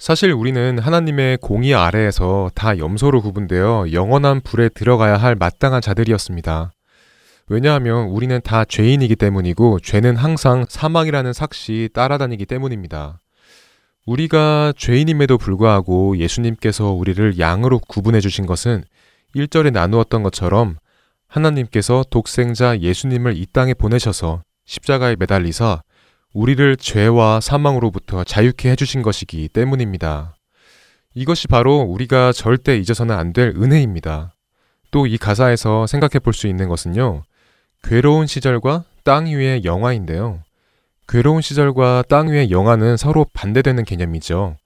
사실 0.00 0.32
우리는 0.32 0.78
하나님의 0.78 1.36
공의 1.42 1.74
아래에서 1.74 2.50
다 2.54 2.78
염소로 2.78 3.20
구분되어 3.20 3.92
영원한 3.92 4.40
불에 4.40 4.70
들어가야 4.70 5.18
할 5.18 5.34
마땅한 5.34 5.82
자들이었습니다. 5.82 6.72
왜냐하면 7.48 8.06
우리는 8.06 8.40
다 8.42 8.64
죄인이기 8.64 9.16
때문이고 9.16 9.80
죄는 9.80 10.16
항상 10.16 10.64
사망이라는 10.66 11.34
삭시 11.34 11.90
따라다니기 11.92 12.46
때문입니다. 12.46 13.18
우리가 14.06 14.72
죄인임에도 14.74 15.36
불구하고 15.36 16.16
예수님께서 16.16 16.92
우리를 16.92 17.38
양으로 17.38 17.78
구분해 17.80 18.20
주신 18.20 18.46
것은 18.46 18.84
1절에 19.36 19.70
나누었던 19.70 20.22
것처럼 20.22 20.78
하나님께서 21.28 22.06
독생자 22.08 22.78
예수님을 22.78 23.36
이 23.36 23.44
땅에 23.52 23.74
보내셔서 23.74 24.44
십자가에 24.64 25.16
매달리사 25.18 25.82
우리를 26.32 26.76
죄와 26.76 27.40
사망으로부터 27.40 28.24
자유케 28.24 28.70
해주신 28.70 29.02
것이기 29.02 29.48
때문입니다. 29.48 30.34
이것이 31.14 31.48
바로 31.48 31.80
우리가 31.80 32.32
절대 32.32 32.76
잊어서는 32.78 33.14
안 33.16 33.32
될 33.32 33.48
은혜입니다. 33.56 34.32
또 34.92 35.06
이 35.06 35.18
가사에서 35.18 35.86
생각해 35.86 36.18
볼 36.20 36.32
수 36.34 36.46
있는 36.46 36.68
것은요, 36.68 37.22
괴로운 37.82 38.26
시절과 38.26 38.84
땅 39.04 39.26
위의 39.26 39.64
영화인데요. 39.64 40.42
괴로운 41.08 41.40
시절과 41.42 42.04
땅 42.08 42.28
위의 42.28 42.50
영화는 42.50 42.96
서로 42.96 43.26
반대되는 43.32 43.84
개념이죠. 43.84 44.56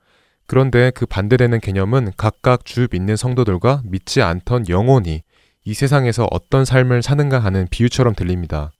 그런데 0.47 0.91
그 0.95 1.07
반대되는 1.07 1.61
개념은 1.61 2.13
각각 2.19 2.67
주 2.67 2.89
믿는 2.91 3.17
성도들과 3.17 3.83
믿지 3.87 4.21
않던 4.21 4.69
영혼이 4.69 5.23
이 5.65 5.75
세상에서 5.75 6.29
어떤 6.31 6.67
삶을 6.67 7.03
사는가 7.03 7.39
하는 7.39 7.67
비유처럼 7.71 8.15
들립니다. 8.15 8.71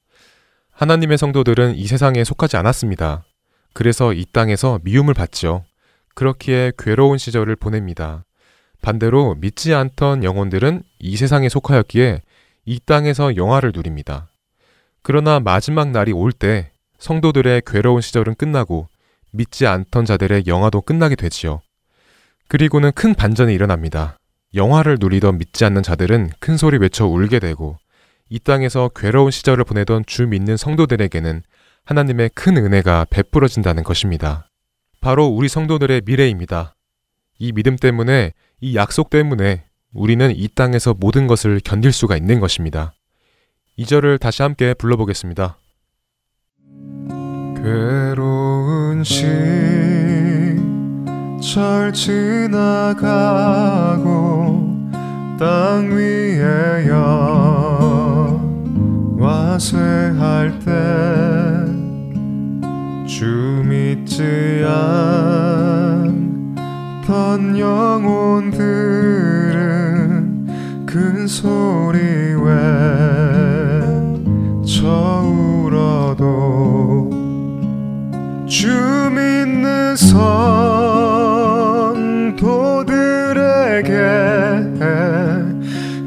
하나님의 0.75 1.19
성도들은 1.19 1.77
이 1.77 1.87
세상에 1.87 2.25
속하지 2.25 2.57
않았습니다. 2.57 3.25
그래서 3.73 4.13
이 4.13 4.25
땅에서 4.33 4.81
미움을 4.83 5.15
받죠. 5.15 5.65
그렇기에 6.15 6.73
괴로운 6.77 7.17
시절을 7.19 7.57
보냅니다. 7.57 8.25
반대로 8.83 9.37
믿지 9.37 9.73
않던 9.73 10.25
영혼들은 10.25 10.83
이 10.99 11.17
세상에 11.17 11.49
속하였기에 11.49 12.23
이 12.67 12.81
땅에서 12.85 13.37
영화를 13.37 13.73
누립니다. 13.75 14.29
그러나 15.03 15.39
마지막 15.39 15.91
날이 15.91 16.13
올 16.13 16.33
때 16.33 16.71
성도들의 16.99 17.63
괴로운 17.67 18.01
시절은 18.01 18.35
끝나고 18.35 18.89
믿지 19.31 19.67
않던 19.67 20.05
자들의 20.05 20.45
영화도 20.47 20.81
끝나게 20.81 21.15
되지요. 21.15 21.61
그리고는 22.49 22.93
큰 22.93 23.15
반전이 23.15 23.55
일어납니다. 23.55 24.17
영화를 24.55 24.97
누리던 25.01 25.39
믿지 25.39 25.65
않는 25.65 25.83
자들은 25.83 26.31
큰 26.41 26.57
소리 26.57 26.79
외쳐 26.79 27.07
울게 27.07 27.39
되고 27.39 27.79
이 28.35 28.41
땅에서 28.41 28.91
괴로운 28.97 29.31
시절을 29.31 29.63
보내던 29.63 30.07
주 30.07 30.27
믿는 30.27 30.57
성도들에게는 30.57 31.45
하나님의 31.85 32.31
큰 32.35 32.57
은혜가 32.57 33.07
베풀어진다는 33.09 33.85
것입니다. 33.85 34.51
바로 35.01 35.27
우리 35.27 35.49
성도들의 35.49 36.03
미래입니다. 36.05 36.75
이 37.39 37.53
믿음 37.53 37.77
때문에, 37.77 38.33
이 38.61 38.75
약속 38.75 39.09
때문에 39.09 39.67
우리는 39.93 40.33
이 40.35 40.49
땅에서 40.49 40.97
모든 40.99 41.29
것을 41.29 41.61
견딜 41.63 41.93
수가 41.93 42.17
있는 42.17 42.41
것입니다. 42.41 42.93
이 43.77 43.87
절을 43.87 44.19
다시 44.19 44.43
함께 44.43 44.75
불러보겠습니다. 44.75 45.57
괴로운 47.63 49.05
시절 49.05 49.31
지나가고 51.93 53.05
땅 55.39 55.93
위에 55.93 56.89
영 56.89 57.54
화 59.55 59.59
쇠할 59.59 60.59
때 60.65 61.85
주 63.07 63.63
믿지 63.65 64.65
않던 67.05 67.57
영혼들은 67.57 68.57
큰 70.85 71.29
소리 71.29 72.01
외쳐 74.65 74.89
울어도 75.23 77.11
주 78.47 78.69
믿는 79.15 79.95
성도들에게 79.95 80.25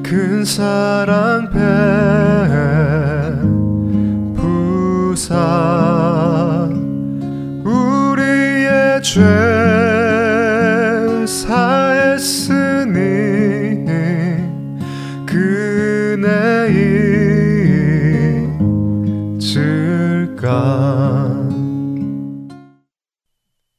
큰 0.03 0.43
사랑 0.43 1.49
베 1.51 2.26
죄 9.07 9.21
사했으니 11.25 12.67
그 15.25 16.17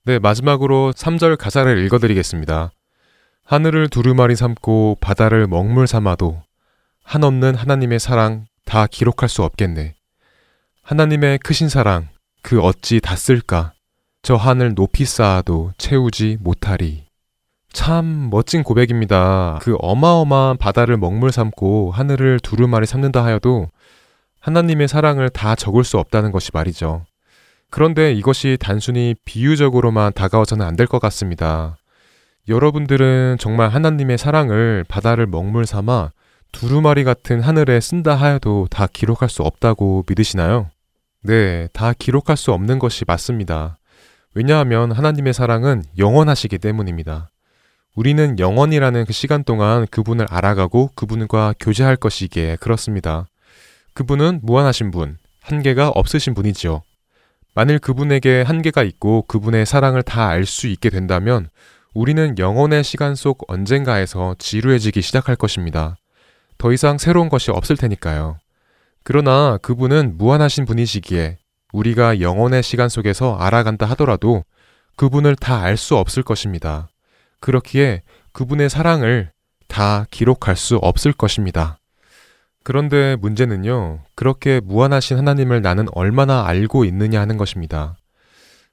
네, 0.07 0.19
마지막으로 0.19 0.93
3절 0.97 1.37
가사를 1.37 1.85
읽어드리겠습니다. 1.85 2.71
하늘을 3.45 3.91
두루마리 3.91 4.35
삼고 4.37 4.97
바다를 5.03 5.47
먹물 5.47 5.87
삼아도 5.87 6.41
한없는 7.05 7.55
하나님의 7.55 8.01
사랑 8.01 8.47
다 8.65 8.87
기록할 8.87 9.29
수 9.29 9.43
없겠네. 9.43 9.95
하나님의 10.83 11.41
크신 11.41 11.69
사랑 11.69 12.09
그 12.41 12.63
어찌 12.63 13.03
다 13.03 13.17
쓸까? 13.17 13.75
저 14.23 14.35
하늘 14.37 14.75
높이 14.75 15.05
쌓아도 15.05 15.73
채우지 15.79 16.39
못하리. 16.41 17.07
참 17.73 18.29
멋진 18.31 18.63
고백입니다. 18.63 19.59
그 19.63 19.77
어마어마한 19.79 20.57
바다를 20.59 20.97
먹물 20.97 21.33
삼고 21.33 21.93
하늘을 21.93 22.41
두루마리 22.41 22.87
삼는다 22.87 23.25
하여도 23.25 23.69
하나님의 24.41 24.89
사랑을 24.89 25.29
다 25.29 25.55
적을 25.55 25.85
수 25.85 25.99
없다는 25.99 26.33
것이 26.33 26.51
말이죠. 26.53 27.05
그런데 27.71 28.13
이것이 28.13 28.57
단순히 28.61 29.15
비유적으로만 29.25 30.13
다가와서는 30.15 30.65
안 30.67 30.77
될 30.77 30.87
것 30.87 30.99
같습니다. 31.01 31.77
여러분들은 32.49 33.37
정말 33.39 33.69
하나님의 33.69 34.17
사랑을 34.17 34.85
바다를 34.89 35.27
먹물 35.27 35.67
삼아 35.67 36.13
두루마리 36.51 37.05
같은 37.05 37.43
하늘에 37.43 37.79
쓴다 37.79 38.15
하여도 38.15 38.67
다 38.71 38.87
기록할 38.91 39.29
수 39.29 39.43
없다고 39.43 40.05
믿으시나요? 40.09 40.71
네, 41.23 41.69
다 41.75 41.93
기록할 41.93 42.39
수 42.39 42.53
없는 42.53 42.79
것이 42.79 43.05
맞습니다. 43.07 43.78
왜냐하면 44.35 44.93
하나님의 44.93 45.33
사랑은 45.33 45.83
영원하시기 45.97 46.59
때문입니다. 46.59 47.29
우리는 47.97 48.39
영원이라는 48.39 49.07
그 49.07 49.13
시간 49.13 49.43
동안 49.43 49.87
그분을 49.91 50.27
알아가고 50.31 50.91
그분과 50.95 51.55
교제할 51.59 51.97
것이기에 51.97 52.57
그렇습니다. 52.57 53.27
그분은 53.95 54.41
무한하신 54.43 54.91
분, 54.93 55.19
한계가 55.41 55.89
없으신 55.89 56.35
분이지요. 56.35 56.83
만일 57.55 57.81
그분에게 57.81 58.43
한계가 58.43 58.85
있고 58.85 59.23
그분의 59.27 59.67
사랑을 59.67 60.03
다 60.03 60.29
알 60.29 60.47
수 60.47 60.69
있게 60.69 60.91
된다면 60.91 61.49
우리는 61.95 62.39
영혼의 62.39 62.85
시간 62.85 63.17
속 63.17 63.51
언젠가에서 63.51 64.37
지루해지기 64.39 65.03
시작할 65.03 65.35
것입니다. 65.35 65.97
더 66.59 66.73
이상 66.73 66.99
새로운 66.99 67.29
것이 67.29 67.51
없을 67.51 67.77
테니까요. 67.77 68.39
그러나 69.03 69.59
그분은 69.63 70.19
무한하신 70.19 70.67
분이시기에 70.67 71.38
우리가 71.73 72.21
영혼의 72.21 72.63
시간 72.63 72.89
속에서 72.89 73.37
알아간다 73.37 73.87
하더라도 73.87 74.45
그분을 74.97 75.37
다 75.37 75.63
알 75.63 75.77
수 75.77 75.97
없을 75.97 76.23
것입니다. 76.23 76.89
그렇기에 77.41 78.03
그분의 78.33 78.69
사랑을 78.71 79.31
다 79.69 80.07
기록할 80.11 80.57
수 80.57 80.77
없을 80.77 81.13
것입니다. 81.13 81.79
그런데 82.65 83.17
문제는요, 83.17 84.01
그렇게 84.15 84.61
무한하신 84.61 85.19
하나님을 85.19 85.63
나는 85.63 85.87
얼마나 85.93 86.45
알고 86.47 86.85
있느냐 86.87 87.21
하는 87.21 87.37
것입니다. 87.37 87.97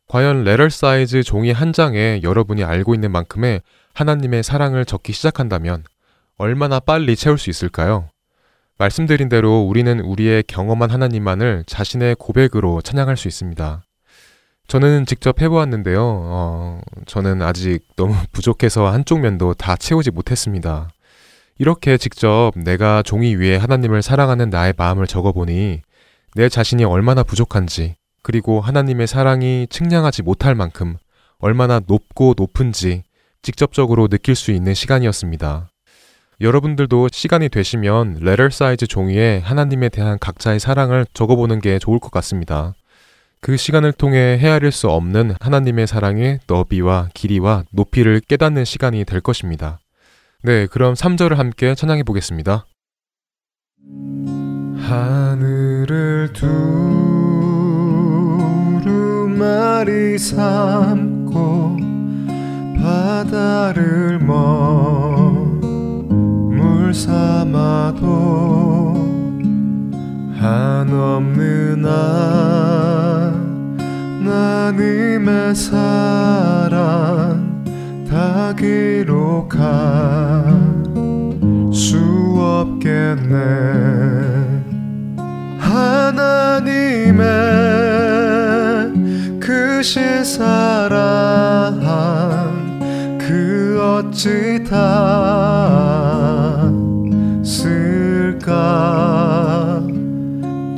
과연 0.07 0.43
레럴 0.43 0.69
사이즈 0.71 1.23
종이 1.23 1.51
한 1.51 1.73
장에 1.73 2.21
여러분이 2.23 2.63
알고 2.63 2.93
있는 2.93 3.11
만큼의 3.11 3.61
하나님의 3.93 4.43
사랑을 4.43 4.85
적기 4.85 5.13
시작한다면 5.13 5.83
얼마나 6.37 6.79
빨리 6.79 7.15
채울 7.15 7.37
수 7.37 7.49
있을까요? 7.49 8.09
말씀드린 8.78 9.30
대로 9.30 9.61
우리는 9.61 9.99
우리의 10.01 10.43
경험한 10.43 10.91
하나님만을 10.91 11.63
자신의 11.65 12.15
고백으로 12.15 12.82
찬양할 12.82 13.15
수 13.15 13.28
있습니다. 13.28 13.84
저는 14.67 15.05
직접 15.05 15.41
해보았는데요. 15.41 16.01
어, 16.01 16.82
저는 17.05 17.41
아직 17.41 17.80
너무 17.95 18.13
부족해서 18.34 18.88
한쪽 18.88 19.19
면도 19.19 19.53
다 19.53 19.76
채우지 19.76 20.11
못했습니다. 20.11 20.89
이렇게 21.57 21.97
직접 21.97 22.51
내가 22.55 23.01
종이 23.01 23.36
위에 23.36 23.55
하나님을 23.55 24.01
사랑하는 24.01 24.49
나의 24.49 24.73
마음을 24.76 25.07
적어보니 25.07 25.82
내 26.36 26.49
자신이 26.49 26.84
얼마나 26.84 27.23
부족한지, 27.23 27.95
그리고 28.23 28.59
하나님의 28.59 29.07
사랑이 29.07 29.67
측량하지 29.69 30.23
못할 30.23 30.53
만큼 30.53 30.97
얼마나 31.38 31.80
높고 31.86 32.34
높은지 32.36 33.03
직접적으로 33.41 34.09
느낄 34.09 34.36
수 34.36 34.51
있는 34.51 34.73
시간이었습니다. 34.73 35.69
여러분들도 36.41 37.09
시간이 37.11 37.49
되시면 37.49 38.17
레터 38.21 38.49
사이즈 38.49 38.88
종이에 38.88 39.41
하나님에 39.43 39.89
대한 39.89 40.19
각자의 40.19 40.59
사랑을 40.59 41.05
적어보는 41.13 41.61
게 41.61 41.79
좋을 41.79 41.99
것 41.99 42.11
같습니다. 42.11 42.73
그 43.39 43.57
시간을 43.57 43.93
통해 43.93 44.38
헤아릴 44.39 44.71
수 44.71 44.89
없는 44.89 45.36
하나님의 45.39 45.88
사랑의 45.88 46.39
너비와 46.47 47.09
길이와 47.13 47.63
높이를 47.71 48.19
깨닫는 48.19 48.65
시간이 48.65 49.05
될 49.05 49.21
것입니다. 49.21 49.79
네, 50.41 50.65
그럼 50.67 50.93
3절을 50.93 51.36
함께 51.36 51.75
찬양해 51.75 52.03
보겠습니다. 52.03 52.65
하늘을 54.77 56.33
두루마리 58.83 60.17
삼고 60.17 61.77
바다를 62.81 64.19
먹물 64.19 65.24
삼아도 66.95 68.05
한없는 70.39 71.85
하나님의 74.23 75.53
사랑 75.53 76.73
다 78.09 78.53
기록할 78.55 79.61
수 81.73 81.97
없겠네. 82.39 83.35
하나님의 85.59 87.25
크신 89.41 90.23
사랑 90.23 91.75
그 93.19 93.77
어찌 93.81 94.63
다 94.63 95.45
쓸까 97.45 98.41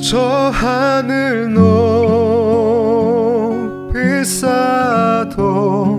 저 0.02 0.20
하늘 0.54 1.54
높이 1.54 1.94
쌓아도 4.26 5.98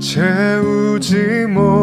채우지 0.00 1.46
못하리 1.46 1.76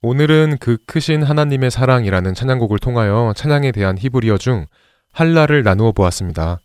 오늘은 0.00 0.56
그 0.60 0.78
크신 0.86 1.22
하나님의 1.22 1.70
사랑이라는 1.70 2.32
찬양곡을 2.32 2.78
통하여 2.78 3.34
찬양에 3.36 3.72
대한 3.72 3.98
히브리어 3.98 4.38
중 4.38 4.64
한라를 5.12 5.62
나누어 5.62 5.92
보았습니다. 5.92 6.58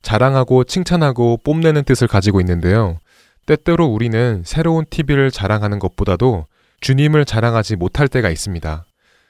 자랑하고 0.00 0.64
칭찬하고 0.64 1.40
뽐내는 1.44 1.84
뜻을 1.84 2.08
가지고 2.08 2.40
있는데요. 2.40 2.98
때때로 3.48 3.86
우리는 3.86 4.42
새로운 4.44 4.84
TV를 4.90 5.30
자랑하는 5.30 5.78
것보다도 5.78 6.44
주님을 6.82 7.24
자랑하지 7.24 7.76
못할 7.76 8.06
때가 8.06 8.28
있습니다. 8.28 8.84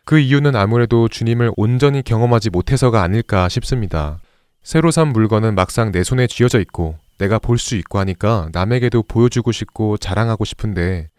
그 0.05 0.19
이유는 0.19 0.57
아무래도 0.57 1.07
주님을 1.07 1.53
온전히 1.57 2.03
경험하지 2.03 2.51
못해서가 2.51 3.01
아닐까 3.01 3.49
싶습니다. 3.49 4.19
새로 4.65 4.91
산 4.91 5.13
물건은 5.13 5.55
막상 5.55 5.93
내 5.93 6.03
손에 6.03 6.27
쥐어져 6.27 6.59
있고 6.59 6.97
내가 7.19 7.39
볼 7.39 7.59
수 7.59 7.77
있고 7.77 8.01
하니까 8.01 8.49
남에게도 8.53 9.05
보여주고 9.05 9.53
싶고 9.53 9.99
자랑하고 9.99 10.45
싶은데 10.45 11.11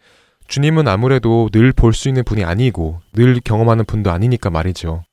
주님은 0.48 0.86
아무래도 0.86 1.48
늘 1.52 1.72
볼 1.72 1.94
수 1.94 2.08
있는 2.08 2.22
분이 2.22 2.44
아니고 2.44 3.00
늘 3.14 3.40
경험하는 3.42 3.86
분도 3.86 4.10
아니니까 4.10 4.50
말이죠. 4.50 5.04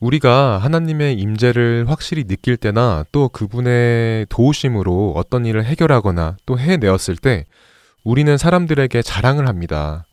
우리가 0.00 0.58
하나님의 0.58 1.14
임재를 1.14 1.86
확실히 1.88 2.24
느낄 2.24 2.56
때나 2.56 3.04
또 3.10 3.28
그분의 3.28 4.26
도우심으로 4.28 5.14
어떤 5.16 5.44
일을 5.44 5.64
해결하거나 5.64 6.36
또 6.46 6.58
해내었을 6.58 7.16
때 7.16 7.46
우리는 8.04 8.36
사람들에게 8.38 9.02
자랑을 9.02 9.48
합니다. 9.48 10.04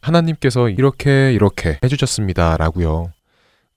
하나님께서 0.00 0.68
이렇게 0.68 1.32
이렇게 1.32 1.78
해주셨습니다. 1.84 2.56
라고요. 2.56 3.12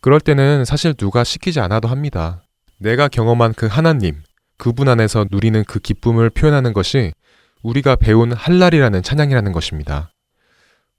그럴 0.02 0.20
때는 0.20 0.66
사실 0.66 0.94
누가 0.96 1.24
시키지 1.24 1.60
않아도 1.60 1.88
합니다. 1.88 2.42
내가 2.80 3.08
경험한 3.08 3.54
그 3.54 3.68
하나님, 3.68 4.24
그분 4.58 4.90
안에서 4.90 5.26
누리는 5.30 5.64
그 5.66 5.80
기쁨을 5.80 6.32
표현하는 6.32 6.74
것이 6.74 7.12
우리가 7.62 7.96
배운 7.96 8.34
할랄이라는 8.34 9.04
찬양이라는 9.04 9.52
것입니다. 9.52 10.12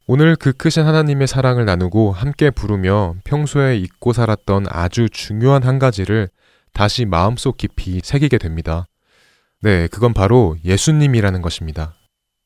오늘 0.06 0.34
그 0.34 0.52
크신 0.52 0.84
하나님의 0.84 1.28
사랑을 1.28 1.64
나누고 1.64 2.10
함께 2.12 2.50
부르며 2.50 3.14
평소에 3.24 3.76
잊고 3.76 4.12
살았던 4.12 4.66
아주 4.68 5.08
중요한 5.08 5.62
한 5.62 5.78
가지를 5.78 6.28
다시 6.72 7.04
마음속 7.04 7.56
깊이 7.56 8.00
새기게 8.02 8.38
됩니다. 8.38 8.88
네, 9.60 9.86
그건 9.86 10.12
바로 10.12 10.56
예수님이라는 10.64 11.40
것입니다. 11.40 11.94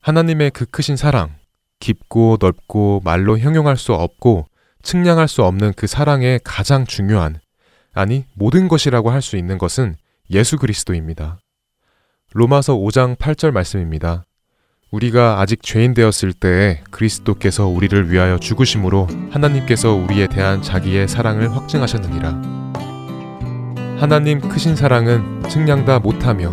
하나님의 0.03 0.51
그 0.51 0.67
크신 0.67 0.97
사랑, 0.97 1.35
깊고 1.81 2.37
넓고 2.41 3.01
말로 3.05 3.39
형용할 3.39 3.79
수 3.79 3.95
없고 3.95 4.47
측량할 4.83 5.27
수 5.27 5.43
없는 5.43 5.73
그 5.75 5.87
사랑의 5.87 6.41
가장 6.45 6.85
중요한, 6.85 7.41
아니, 7.95 8.27
모든 8.35 8.69
것이라고 8.69 9.11
할 9.11 9.23
수 9.23 9.37
있는 9.39 9.57
것은 9.57 9.97
예수 10.31 10.59
그리스도입니다. 10.59 11.39
로마서 12.35 12.75
5장 12.75 13.17
8절 13.17 13.51
말씀입니다. 13.53 14.27
우리가 14.93 15.41
아직 15.41 15.63
죄인 15.63 15.95
되었을 15.95 16.33
때에 16.33 16.81
그리스도께서 16.91 17.67
우리를 17.67 18.11
위하여 18.11 18.39
죽으심으로 18.39 19.09
하나님께서 19.33 19.93
우리에 19.93 20.29
대한 20.29 20.63
자기의 20.63 21.09
사랑을 21.09 21.55
확증하셨느니라. 21.55 22.41
하나님 23.99 24.41
크신 24.41 24.77
사랑은 24.77 25.43
측량다 25.49 25.99
못하며 25.99 26.53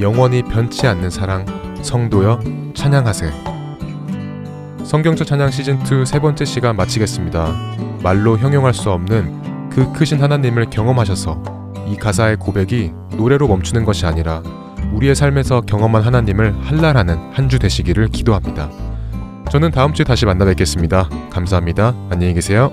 영원히 0.00 0.42
변치 0.42 0.86
않는 0.86 1.08
사랑 1.08 1.46
성도여 1.82 2.40
찬양하세. 2.74 3.32
성경적 4.84 5.26
찬양 5.26 5.50
시즌 5.50 5.80
2 5.80 6.04
세 6.04 6.20
번째 6.20 6.44
시간 6.44 6.76
마치겠습니다. 6.76 7.54
말로 8.02 8.36
형용할 8.36 8.74
수 8.74 8.90
없는 8.90 9.70
그 9.70 9.90
크신 9.92 10.20
하나님을 10.20 10.68
경험하셔서 10.68 11.42
이 11.88 11.96
가사의 11.96 12.36
고백이 12.36 12.92
노래로 13.16 13.48
멈추는 13.48 13.84
것이 13.84 14.04
아니라 14.04 14.42
우리의 14.96 15.14
삶에서 15.14 15.60
경험한 15.62 16.02
하나님을 16.02 16.54
한랄하는 16.64 17.18
한 17.32 17.46
주 17.48 17.58
되시기를 17.60 18.08
기도합니다. 18.08 18.68
저는 19.52 19.70
다음 19.70 19.92
주에 19.92 20.04
다시 20.04 20.26
만나 20.26 20.44
뵙겠습니다. 20.44 21.08
감사합니다. 21.30 21.94
안녕히 22.10 22.34
계세요. 22.34 22.72